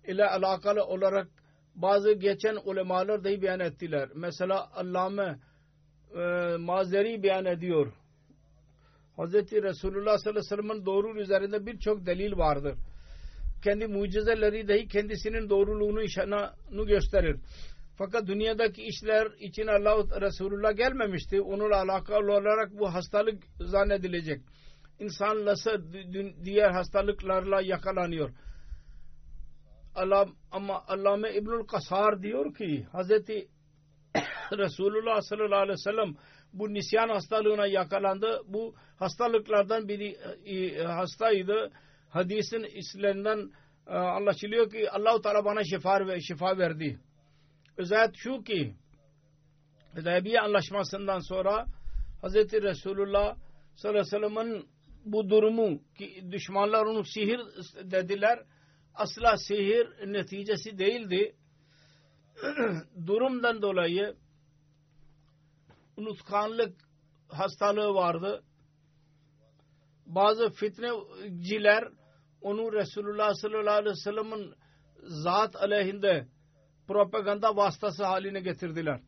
ile 0.07 0.26
alakalı 0.26 0.84
olarak 0.84 1.28
bazı 1.76 2.12
geçen 2.12 2.57
ulemalar 2.66 3.24
dahi 3.24 3.41
beyan 3.41 3.60
ettiler. 3.60 4.10
Mesela 4.16 4.70
Allame 4.74 5.39
e, 6.16 6.20
Mazeri 6.57 7.24
beyan 7.24 7.45
ediyor. 7.45 7.93
Hz. 9.18 9.34
Resulullah 9.34 10.18
sallallahu 10.18 10.30
aleyhi 10.30 10.38
ve 10.38 10.41
sellem'in 10.41 10.86
doğru 10.86 11.20
üzerinde 11.20 11.66
birçok 11.66 12.05
delil 12.05 12.38
vardır. 12.38 12.76
Kendi 13.64 13.88
mucizeleri 13.88 14.68
dahi 14.68 14.88
kendisinin 14.88 15.49
doğruluğunu 15.49 16.01
işanını 16.01 16.86
gösterir. 16.88 17.39
Fakat 17.97 18.28
dünyadaki 18.28 18.84
işler 18.84 19.28
için 19.39 19.68
Allah 19.68 20.22
Resulullah 20.22 20.78
gelmemişti. 20.78 21.41
Onunla 21.41 21.82
alakalı 21.82 22.32
olarak 22.32 22.72
bu 22.80 22.93
hastalık 22.93 23.43
zannedilecek. 23.60 24.41
İnsan 24.99 25.45
nasıl 25.45 25.93
diğer 26.43 26.72
hastalıklarla 26.72 27.62
yakalanıyor. 27.62 28.30
Allah, 29.95 30.28
ama 30.51 30.84
Allame 30.88 31.34
İbnül 31.34 31.64
Kasar 31.68 32.24
diyor 32.24 32.53
ki 32.53 32.88
Hazreti 32.91 33.47
Resulullah 34.57 35.22
sallallahu 35.22 35.60
aleyhi 35.60 35.80
ve 35.80 35.91
sellem 35.91 36.16
bu 36.53 36.74
nisyan 36.74 37.10
hastalığına 37.10 37.68
yakalandı. 37.68 38.41
Bu 38.47 38.76
hastalıklardan 38.99 39.88
biri 39.88 40.18
e, 40.45 40.84
hastaydı. 40.84 41.72
Hadisin 42.10 42.64
islerinden 42.64 43.51
e, 43.88 43.91
anlaşılıyor 43.91 44.72
ki 44.72 44.91
Allah-u 44.91 45.22
Teala 45.22 45.45
bana 45.45 45.64
şifa, 45.64 46.20
şifa 46.20 46.57
verdi. 46.57 46.99
Özet 47.78 48.16
şu 48.16 48.43
ki 48.43 48.76
Hudaybiye 49.95 50.39
anlaşmasından 50.39 51.20
sonra 51.20 51.66
Hz. 52.24 52.36
Resulullah 52.36 53.36
sallallahu 53.76 54.01
aleyhi 54.01 54.05
ve 54.05 54.30
sellem'in 54.30 54.70
bu 55.05 55.30
durumu 55.30 55.80
ki 55.97 56.24
düşmanlar 56.32 56.86
onu 56.86 57.03
sihir 57.03 57.39
dediler 57.91 58.39
asla 58.95 59.38
sihir 59.38 60.14
neticesi 60.14 60.78
değildi. 60.78 61.36
Durumdan 63.07 63.62
dolayı 63.62 64.16
unutkanlık 65.97 66.78
hastalığı 67.28 67.93
vardı. 67.93 68.43
bazı 70.05 70.49
fitneciler 70.49 71.88
onu 72.42 72.74
Resulullah 72.74 73.34
sallallahu 73.34 73.74
aleyhi 73.76 73.96
ve 73.96 73.96
sellem'in 73.96 74.54
zat 75.04 75.56
aleyhinde 75.56 76.28
propaganda 76.88 77.56
vasıtası 77.56 78.06
haline 78.06 78.40
getirdiler. 78.40 79.02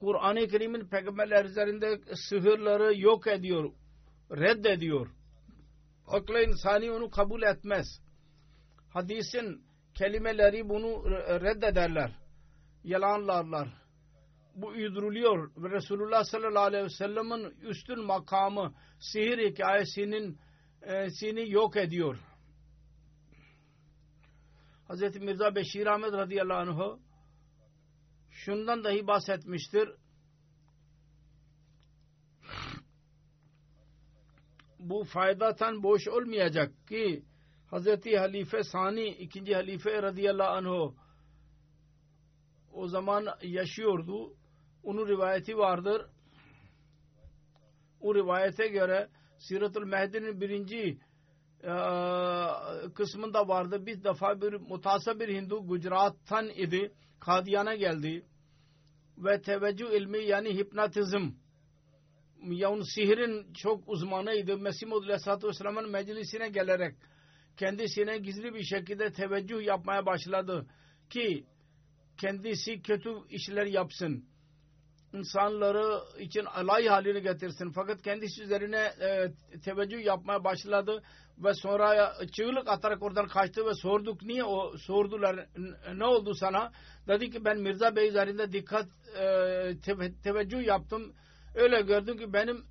Kur'an-ı 0.00 0.48
Kerim'in 0.48 0.88
peygamberler 0.88 1.44
üzerinde 1.44 2.00
sihirleri 2.14 3.00
yok 3.00 3.26
ediyor, 3.26 3.72
reddediyor. 4.30 5.08
Akla 6.06 6.42
insani 6.42 6.90
onu 6.90 7.10
kabul 7.10 7.42
etmez. 7.42 7.86
Hadisin 8.88 9.64
kelimeleri 9.94 10.68
bunu 10.68 11.04
reddederler. 11.40 12.10
Yalanlarlar. 12.84 13.68
Bu 14.54 14.66
uyduruluyor 14.66 15.50
Resulullah 15.70 16.24
sallallahu 16.24 16.64
aleyhi 16.64 16.84
ve 16.84 16.88
sellem'in 16.88 17.60
üstün 17.60 18.04
makamı 18.04 18.74
sihir 18.98 19.50
hikayesinin 19.50 20.38
e, 20.86 21.10
sini 21.10 21.50
yok 21.50 21.76
ediyor. 21.76 22.18
Hz. 24.88 25.16
Mirza 25.16 25.54
Beşir 25.54 25.86
Ahmet 25.86 26.12
radıyallahu 26.12 26.82
anh 26.82 26.98
şundan 28.30 28.84
dahi 28.84 29.06
bahsetmiştir. 29.06 29.88
Bu 34.78 35.04
faydatan 35.04 35.82
boş 35.82 36.08
olmayacak 36.08 36.88
ki 36.88 37.24
Hz. 37.72 37.86
Halife 38.18 38.62
Sani 38.62 39.08
ikinci 39.08 39.54
halife 39.54 40.02
radıyallahu 40.02 40.50
anh 40.50 40.92
o 42.72 42.88
zaman 42.88 43.26
yaşıyordu. 43.42 44.36
Onun 44.82 45.08
rivayeti 45.08 45.58
vardır. 45.58 46.06
O 48.00 48.14
rivayete 48.14 48.68
göre 48.68 49.08
Siratul 49.38 49.84
Mehdi'nin 49.84 50.40
birinci 50.40 50.98
e, 51.62 51.72
kısmında 52.94 53.48
vardı. 53.48 53.86
Bir 53.86 54.04
defa 54.04 54.40
bir 54.40 54.52
mutasa 54.52 55.20
bir 55.20 55.28
Hindu 55.28 55.66
Gujarat'tan 55.66 56.48
idi. 56.48 56.92
Kadiyan'a 57.20 57.74
geldi. 57.74 58.26
Ve 59.18 59.42
teveccüh 59.42 59.90
ilmi 59.90 60.24
yani 60.24 60.54
hipnotizm 60.54 61.30
yani 62.42 62.82
sihirin 62.94 63.52
çok 63.52 63.88
uzmanıydı. 63.88 64.58
Mesih 64.58 64.86
Muhammed 64.86 65.04
Aleyhisselatü 65.06 65.48
Vesselam'ın 65.48 65.90
meclisine 65.90 66.48
gelerek 66.48 66.94
kendisine 67.56 68.18
gizli 68.18 68.54
bir 68.54 68.64
şekilde 68.64 69.12
teveccüh 69.12 69.66
yapmaya 69.66 70.06
başladı 70.06 70.66
ki 71.10 71.46
kendisi 72.20 72.82
kötü 72.82 73.10
işler 73.30 73.66
yapsın. 73.66 74.24
İnsanları 75.16 76.00
için 76.18 76.44
alay 76.44 76.86
haline 76.86 77.20
getirsin. 77.20 77.70
Fakat 77.74 78.02
kendisi 78.02 78.42
üzerine 78.42 78.92
e, 79.00 79.32
teveccüh 79.60 80.04
yapmaya 80.04 80.44
başladı 80.44 81.02
ve 81.38 81.54
sonra 81.54 82.14
çığlık 82.32 82.68
atarak 82.68 83.02
oradan 83.02 83.26
kaçtı 83.26 83.66
ve 83.66 83.74
sorduk 83.74 84.22
niye 84.22 84.44
o 84.44 84.76
sordular 84.78 85.46
ne 85.94 86.04
oldu 86.04 86.34
sana? 86.34 86.72
Dedi 87.08 87.30
ki 87.30 87.44
ben 87.44 87.58
Mirza 87.58 87.96
Bey 87.96 88.08
üzerinde 88.08 88.52
dikkat 88.52 88.86
e, 89.18 89.24
te, 89.84 89.94
teveccüh 90.24 90.66
yaptım. 90.66 91.12
Öyle 91.54 91.80
gördüm 91.80 92.18
ki 92.18 92.32
benim 92.32 92.64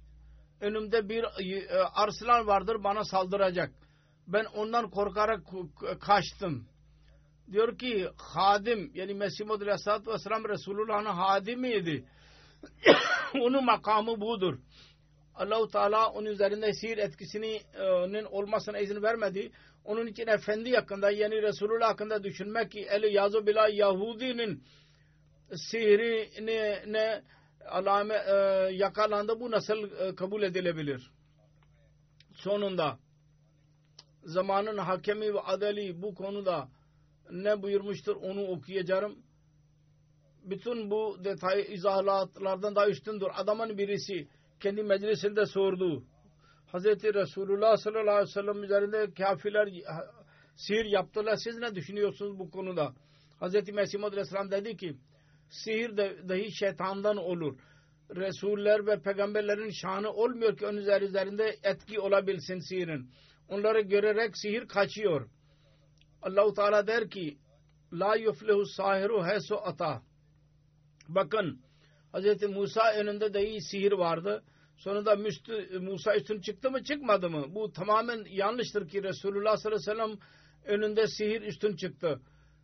önümde 0.61 1.09
bir 1.09 1.23
e, 1.23 1.83
arslan 1.83 2.47
vardır 2.47 2.83
bana 2.83 3.03
saldıracak. 3.03 3.71
Ben 4.27 4.45
ondan 4.45 4.89
korkarak 4.89 5.41
kaçtım 5.99 6.67
diyor 7.51 7.77
ki 7.77 8.09
hadim 8.17 8.91
yani 8.93 9.13
Mesih 9.13 9.45
Muhammed 9.45 9.61
Aleyhisselatü 9.61 10.11
Vesselam 10.11 10.49
Resulullah'ın 10.49 11.05
hadimiydi. 11.05 12.05
onun 13.33 13.65
makamı 13.65 14.21
budur. 14.21 14.59
Allahu 15.35 15.67
Teala 15.67 16.11
onun 16.11 16.25
üzerinde 16.25 16.73
sihir 16.73 16.97
etkisinin 16.97 18.25
olmasına 18.25 18.79
izin 18.79 19.01
vermedi. 19.01 19.51
Onun 19.83 20.07
için 20.07 20.27
efendi 20.27 20.75
hakkında 20.75 21.11
yani 21.11 21.41
Resulullah 21.41 21.89
hakkında 21.89 22.23
düşünmek 22.23 22.71
ki 22.71 22.87
eli 22.89 23.13
yazu 23.13 23.47
bila 23.47 23.67
Yahudinin 23.67 24.63
sihrini 25.55 26.93
ne 26.93 27.21
alame 27.65 28.15
e, 28.15 28.33
yakalandı 28.73 29.39
bu 29.39 29.51
nasıl 29.51 29.91
e, 29.91 30.15
kabul 30.15 30.43
edilebilir? 30.43 31.11
Sonunda 32.33 32.99
zamanın 34.23 34.77
hakemi 34.77 35.33
ve 35.33 35.39
adeli 35.39 36.01
bu 36.01 36.15
konuda 36.15 36.69
ne 37.31 37.61
buyurmuştur 37.61 38.15
onu 38.15 38.47
okuyacağım. 38.47 39.24
Bütün 40.45 40.91
bu 40.91 41.17
detay 41.23 41.73
izahlardan 41.73 42.75
daha 42.75 42.87
üstündür. 42.89 43.27
Adamın 43.35 43.77
birisi 43.77 44.27
kendi 44.59 44.83
meclisinde 44.83 45.45
sordu. 45.45 46.03
Hz. 46.73 46.85
Resulullah 46.85 47.77
sallallahu 47.77 48.15
aleyhi 48.15 48.29
ve 48.29 48.41
sellem 48.41 48.63
üzerinde 48.63 49.13
kafirler 49.13 49.69
sihir 50.55 50.85
yaptılar. 50.85 51.35
Siz 51.35 51.57
ne 51.57 51.75
düşünüyorsunuz 51.75 52.39
bu 52.39 52.51
konuda? 52.51 52.93
Hz. 53.41 53.69
Mesih 53.73 54.03
Aleyhisselam 54.03 54.51
dedi 54.51 54.77
ki 54.77 54.95
sihir 55.49 55.97
de, 55.97 56.29
dahi 56.29 56.51
şeytandan 56.51 57.17
olur. 57.17 57.57
Resuller 58.15 58.87
ve 58.87 59.01
peygamberlerin 59.01 59.71
şanı 59.81 60.11
olmuyor 60.11 60.57
ki 60.57 60.65
onun 60.65 60.77
üzerinde 60.77 61.55
etki 61.63 61.99
olabilsin 61.99 62.59
sihirin. 62.59 63.09
Onları 63.49 63.81
görerek 63.81 64.37
sihir 64.37 64.67
kaçıyor. 64.67 65.29
Allahu 66.21 66.53
Teala 66.53 66.87
der 66.87 67.09
ki 67.09 67.37
la 67.93 68.15
yuflehu 68.15 68.65
sahiru 68.65 69.25
heso 69.25 69.55
ata 69.55 70.01
bakın 71.07 71.59
Hz. 72.13 72.43
Musa 72.43 72.93
önünde 72.93 73.33
dahi 73.33 73.61
sihir 73.61 73.91
vardı. 73.91 74.43
Sonunda 74.77 75.15
Müstü, 75.15 75.79
Musa 75.79 76.15
üstün 76.15 76.41
çıktı 76.41 76.71
mı 76.71 76.83
çıkmadı 76.83 77.29
mı? 77.29 77.45
Bu 77.55 77.71
tamamen 77.71 78.25
yanlıştır 78.29 78.87
ki 78.89 79.03
Resulullah 79.03 79.57
sallallahu 79.57 79.91
aleyhi 79.91 79.99
ve 79.99 80.05
sellem 80.05 80.19
önünde 80.65 81.07
sihir 81.07 81.41
üstün 81.41 81.75
çıktı. 81.75 82.19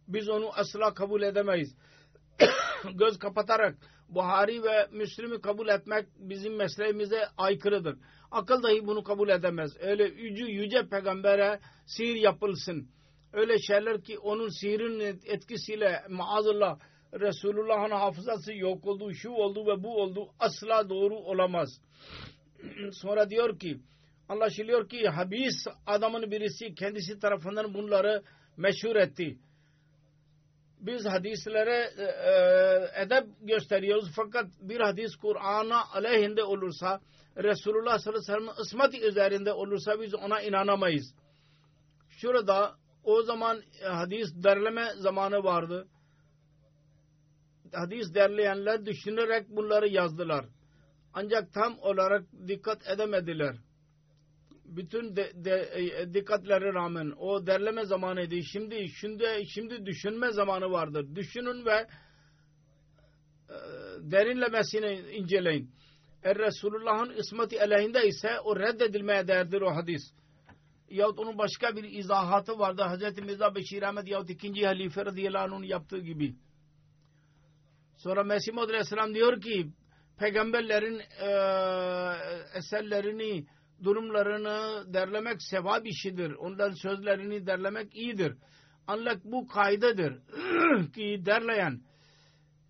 Biz 0.07 0.29
onu 0.29 0.49
asla 0.53 0.93
kabul 0.93 1.21
edemeyiz. 1.21 1.75
Göz 2.93 3.19
kapatarak 3.19 3.75
Buhari 4.09 4.63
ve 4.63 4.87
Müslim'i 4.91 5.41
kabul 5.41 5.67
etmek 5.67 6.05
bizim 6.17 6.55
mesleğimize 6.55 7.27
aykırıdır. 7.37 7.97
Akıl 8.31 8.63
dahi 8.63 8.87
bunu 8.87 9.03
kabul 9.03 9.29
edemez. 9.29 9.71
Öyle 9.79 10.03
yüce, 10.03 10.45
yüce 10.45 10.89
peygambere 10.89 11.59
sihir 11.85 12.15
yapılsın 12.15 12.89
öyle 13.33 13.59
şeyler 13.59 14.01
ki 14.01 14.19
onun 14.19 14.49
sihirin 14.49 15.19
etkisiyle 15.25 16.03
maazallah 16.09 16.79
Resulullah'ın 17.13 17.91
hafızası 17.91 18.53
yok 18.53 18.87
oldu, 18.87 19.13
şu 19.13 19.29
oldu 19.29 19.65
ve 19.67 19.83
bu 19.83 20.01
oldu 20.01 20.29
asla 20.39 20.89
doğru 20.89 21.15
olamaz. 21.15 21.81
Sonra 22.91 23.29
diyor 23.29 23.59
ki 23.59 23.79
anlaşılıyor 24.29 24.89
ki 24.89 25.07
habis 25.07 25.67
adamın 25.87 26.31
birisi 26.31 26.75
kendisi 26.75 27.19
tarafından 27.19 27.73
bunları 27.73 28.23
meşhur 28.57 28.95
etti. 28.95 29.37
Biz 30.79 31.05
hadislere 31.05 31.91
e, 31.97 32.03
e, 32.03 33.03
edep 33.03 33.27
gösteriyoruz 33.41 34.11
fakat 34.15 34.45
bir 34.61 34.79
hadis 34.79 35.15
Kur'an'a 35.15 35.91
aleyhinde 35.91 36.43
olursa 36.43 36.99
Resulullah 37.37 37.99
sallallahu 37.99 38.19
aleyhi 38.19 38.33
ve 38.33 38.45
sellem'in 38.45 38.61
ısmati 38.61 39.01
üzerinde 39.01 39.53
olursa 39.53 40.01
biz 40.01 40.15
ona 40.15 40.41
inanamayız. 40.41 41.15
Şurada 42.09 42.75
o 43.03 43.21
zaman 43.21 43.61
e, 43.81 43.85
hadis 43.85 44.43
derleme 44.43 44.89
zamanı 44.95 45.43
vardı. 45.43 45.87
Hadis 47.73 48.13
derleyenler 48.13 48.85
düşünerek 48.85 49.49
bunları 49.49 49.87
yazdılar. 49.87 50.45
Ancak 51.13 51.53
tam 51.53 51.79
olarak 51.79 52.23
dikkat 52.47 52.87
edemediler. 52.87 53.55
Bütün 54.65 55.15
de, 55.15 55.31
de, 55.35 55.69
e, 55.75 56.13
dikkatleri 56.13 56.73
rağmen 56.73 57.13
o 57.17 57.47
derleme 57.47 57.85
zamanıydı. 57.85 58.43
Şimdi 58.43 58.87
şimdi 58.89 59.25
şimdi 59.47 59.85
düşünme 59.85 60.31
zamanı 60.31 60.71
vardır. 60.71 61.15
Düşünün 61.15 61.65
ve 61.65 61.87
e, 63.49 63.55
derinlemesine 63.99 64.93
inceleyin. 64.93 65.71
Er 66.23 66.37
Resulullah'ın 66.37 67.13
ismeti 67.13 67.61
aleyhinde 67.61 68.07
ise 68.07 68.39
o 68.39 68.59
reddedilmeye 68.59 69.27
değerdir 69.27 69.61
o 69.61 69.75
hadis 69.75 70.01
yahut 70.91 71.19
onun 71.19 71.37
başka 71.37 71.75
bir 71.75 71.83
izahatı 71.83 72.59
vardı. 72.59 72.83
Hz. 72.83 73.19
Mirza 73.19 73.55
Beşir 73.55 73.83
Ahmet 73.83 74.07
yahut 74.07 74.29
ikinci 74.29 74.65
halife 74.65 75.05
radıyallahu 75.05 75.43
anh'ın 75.43 75.63
yaptığı 75.63 75.99
gibi. 75.99 76.35
Sonra 78.03 78.23
Mesih 78.23 78.53
Maud 78.53 78.69
Aleyhisselam 78.69 79.13
diyor 79.13 79.41
ki 79.41 79.71
peygamberlerin 80.19 80.99
e, 80.99 81.29
eserlerini 82.57 83.45
durumlarını 83.83 84.83
derlemek 84.93 85.41
sevap 85.43 85.87
işidir. 85.87 86.31
Onların 86.31 86.73
sözlerini 86.73 87.47
derlemek 87.47 87.95
iyidir. 87.95 88.35
Ancak 88.87 89.25
bu 89.25 89.47
kaydedir 89.47 90.13
ki 90.93 91.25
derleyen 91.25 91.81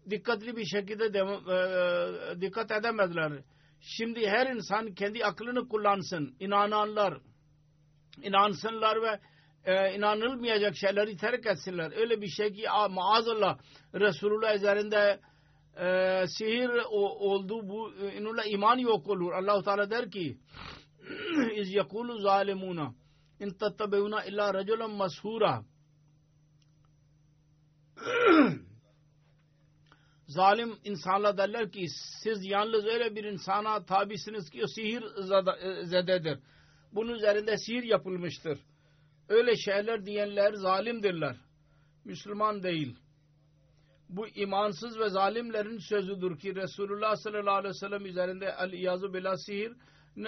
dikkatli 0.09 0.57
bir 0.57 0.65
şekilde 0.65 1.13
de, 1.13 1.19
e, 1.19 2.41
dikkat 2.41 2.71
edemezler. 2.71 3.33
Şimdi 3.81 4.27
her 4.27 4.47
insan 4.47 4.93
kendi 4.93 5.25
aklını 5.25 5.67
kullansın. 5.67 6.35
İnananlar 6.39 7.17
inansınlar 8.23 9.01
ve 9.01 9.19
e, 9.65 9.93
inanılmayacak 9.95 10.75
şeyleri 10.75 11.17
terk 11.17 11.45
etsinler. 11.45 11.91
Öyle 11.97 12.21
bir 12.21 12.27
şey 12.27 12.53
ki 12.53 12.65
maazallah 12.89 13.57
Resulullah 13.93 14.55
üzerinde 14.55 15.19
e, 15.77 16.27
sihir 16.27 16.69
o, 16.89 17.29
oldu 17.29 17.69
bu 17.69 17.93
inanla 17.93 18.43
iman 18.43 18.77
yok 18.77 19.09
olur. 19.09 19.31
allah 19.31 19.63
Teala 19.63 19.89
der 19.89 20.11
ki 20.11 20.37
iz 21.55 21.73
yekulu 21.73 22.19
zalimuna 22.19 22.93
in 23.39 23.53
tattabeuna 23.53 24.23
illa 24.25 24.53
raculan 24.53 24.91
mashura 24.91 25.63
zalim 30.27 30.77
insanlar 30.83 31.37
derler 31.37 31.71
ki 31.71 31.87
siz 32.23 32.45
yalnız 32.45 32.85
öyle 32.85 33.15
bir 33.15 33.23
insana 33.23 33.85
tabisiniz 33.85 34.49
ki 34.49 34.63
o 34.63 34.67
sihir 34.67 35.03
zededir. 35.83 36.39
Bunun 36.91 37.13
üzerinde 37.13 37.57
sihir 37.57 37.83
yapılmıştır. 37.83 38.59
Öyle 39.29 39.55
şeyler 39.55 40.05
diyenler 40.05 40.53
zalimdirler. 40.53 41.35
Müslüman 42.05 42.63
değil. 42.63 42.97
Bu 44.09 44.27
imansız 44.27 44.99
ve 44.99 45.09
zalimlerin 45.09 45.77
sözüdür 45.77 46.39
ki 46.39 46.55
Resulullah 46.55 47.15
sallallahu 47.15 47.55
aleyhi 47.55 47.73
ve 47.73 47.79
sellem 47.79 48.05
üzerinde 48.05 48.55
el-iyazu 48.59 49.13
billah 49.13 49.35
sihir 49.35 49.73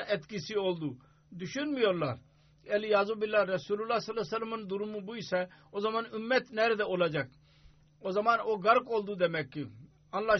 etkisi 0.08 0.60
oldu. 0.60 0.98
Düşünmüyorlar. 1.40 2.20
El-iyazu 2.66 3.22
billah 3.22 3.48
Resulullah 3.48 4.00
sallallahu 4.00 4.22
aleyhi 4.22 4.42
ve 4.42 4.48
sellem'in 4.50 4.70
durumu 4.70 5.08
bu 5.08 5.18
ise 5.18 5.50
o 5.72 5.80
zaman 5.80 6.06
ümmet 6.14 6.52
nerede 6.52 6.84
olacak? 6.84 7.32
O 8.02 8.12
zaman 8.12 8.40
o 8.46 8.62
gark 8.62 8.92
oldu 8.92 9.20
demek 9.20 9.52
ki. 9.52 9.68
Allah 10.12 10.38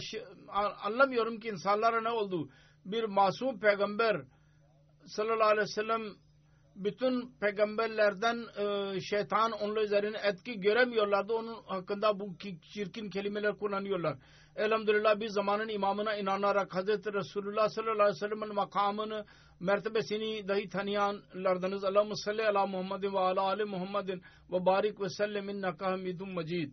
anlamıyorum 0.82 1.40
ki 1.40 1.48
insanlara 1.48 2.00
ne 2.00 2.10
oldu? 2.10 2.48
Bir 2.84 3.04
masum 3.04 3.60
peygamber 3.60 4.22
sallallahu 5.06 5.48
aleyhi 5.48 5.60
ve 5.60 5.66
sellem 5.66 6.02
bütün 6.76 7.38
peygamberlerden 7.40 8.38
e, 8.58 9.00
şeytan 9.00 9.52
onun 9.52 9.76
üzerine 9.76 10.18
etki 10.24 10.60
göremiyorlardı. 10.60 11.32
Onun 11.32 11.62
hakkında 11.66 12.20
bu 12.20 12.36
çirkin 12.72 13.10
kelimeler 13.10 13.58
kullanıyorlar. 13.58 14.18
Elhamdülillah 14.56 15.20
bir 15.20 15.28
zamanın 15.28 15.68
imamına 15.68 16.16
inanarak 16.16 16.74
Hazreti 16.74 17.12
Resulullah 17.12 17.68
sallallahu 17.68 18.02
aleyhi 18.02 18.16
ve 18.16 18.28
sellem'in 18.28 18.54
makamını, 18.54 19.24
mertebesini 19.60 20.48
dahi 20.48 20.68
tanıyanlardanız. 20.68 21.84
Allahümme 21.84 22.14
salli 22.16 22.46
ala 22.46 22.66
Muhammedin 22.66 23.12
ve 23.12 23.18
ala 23.18 23.40
ali 23.40 23.64
Muhammedin 23.64 24.22
ve 24.52 24.66
barik 24.66 25.00
ve 25.00 25.08
sellem 25.08 25.48
innaka 25.48 25.86
hamidun 25.86 26.34
mecid. 26.34 26.72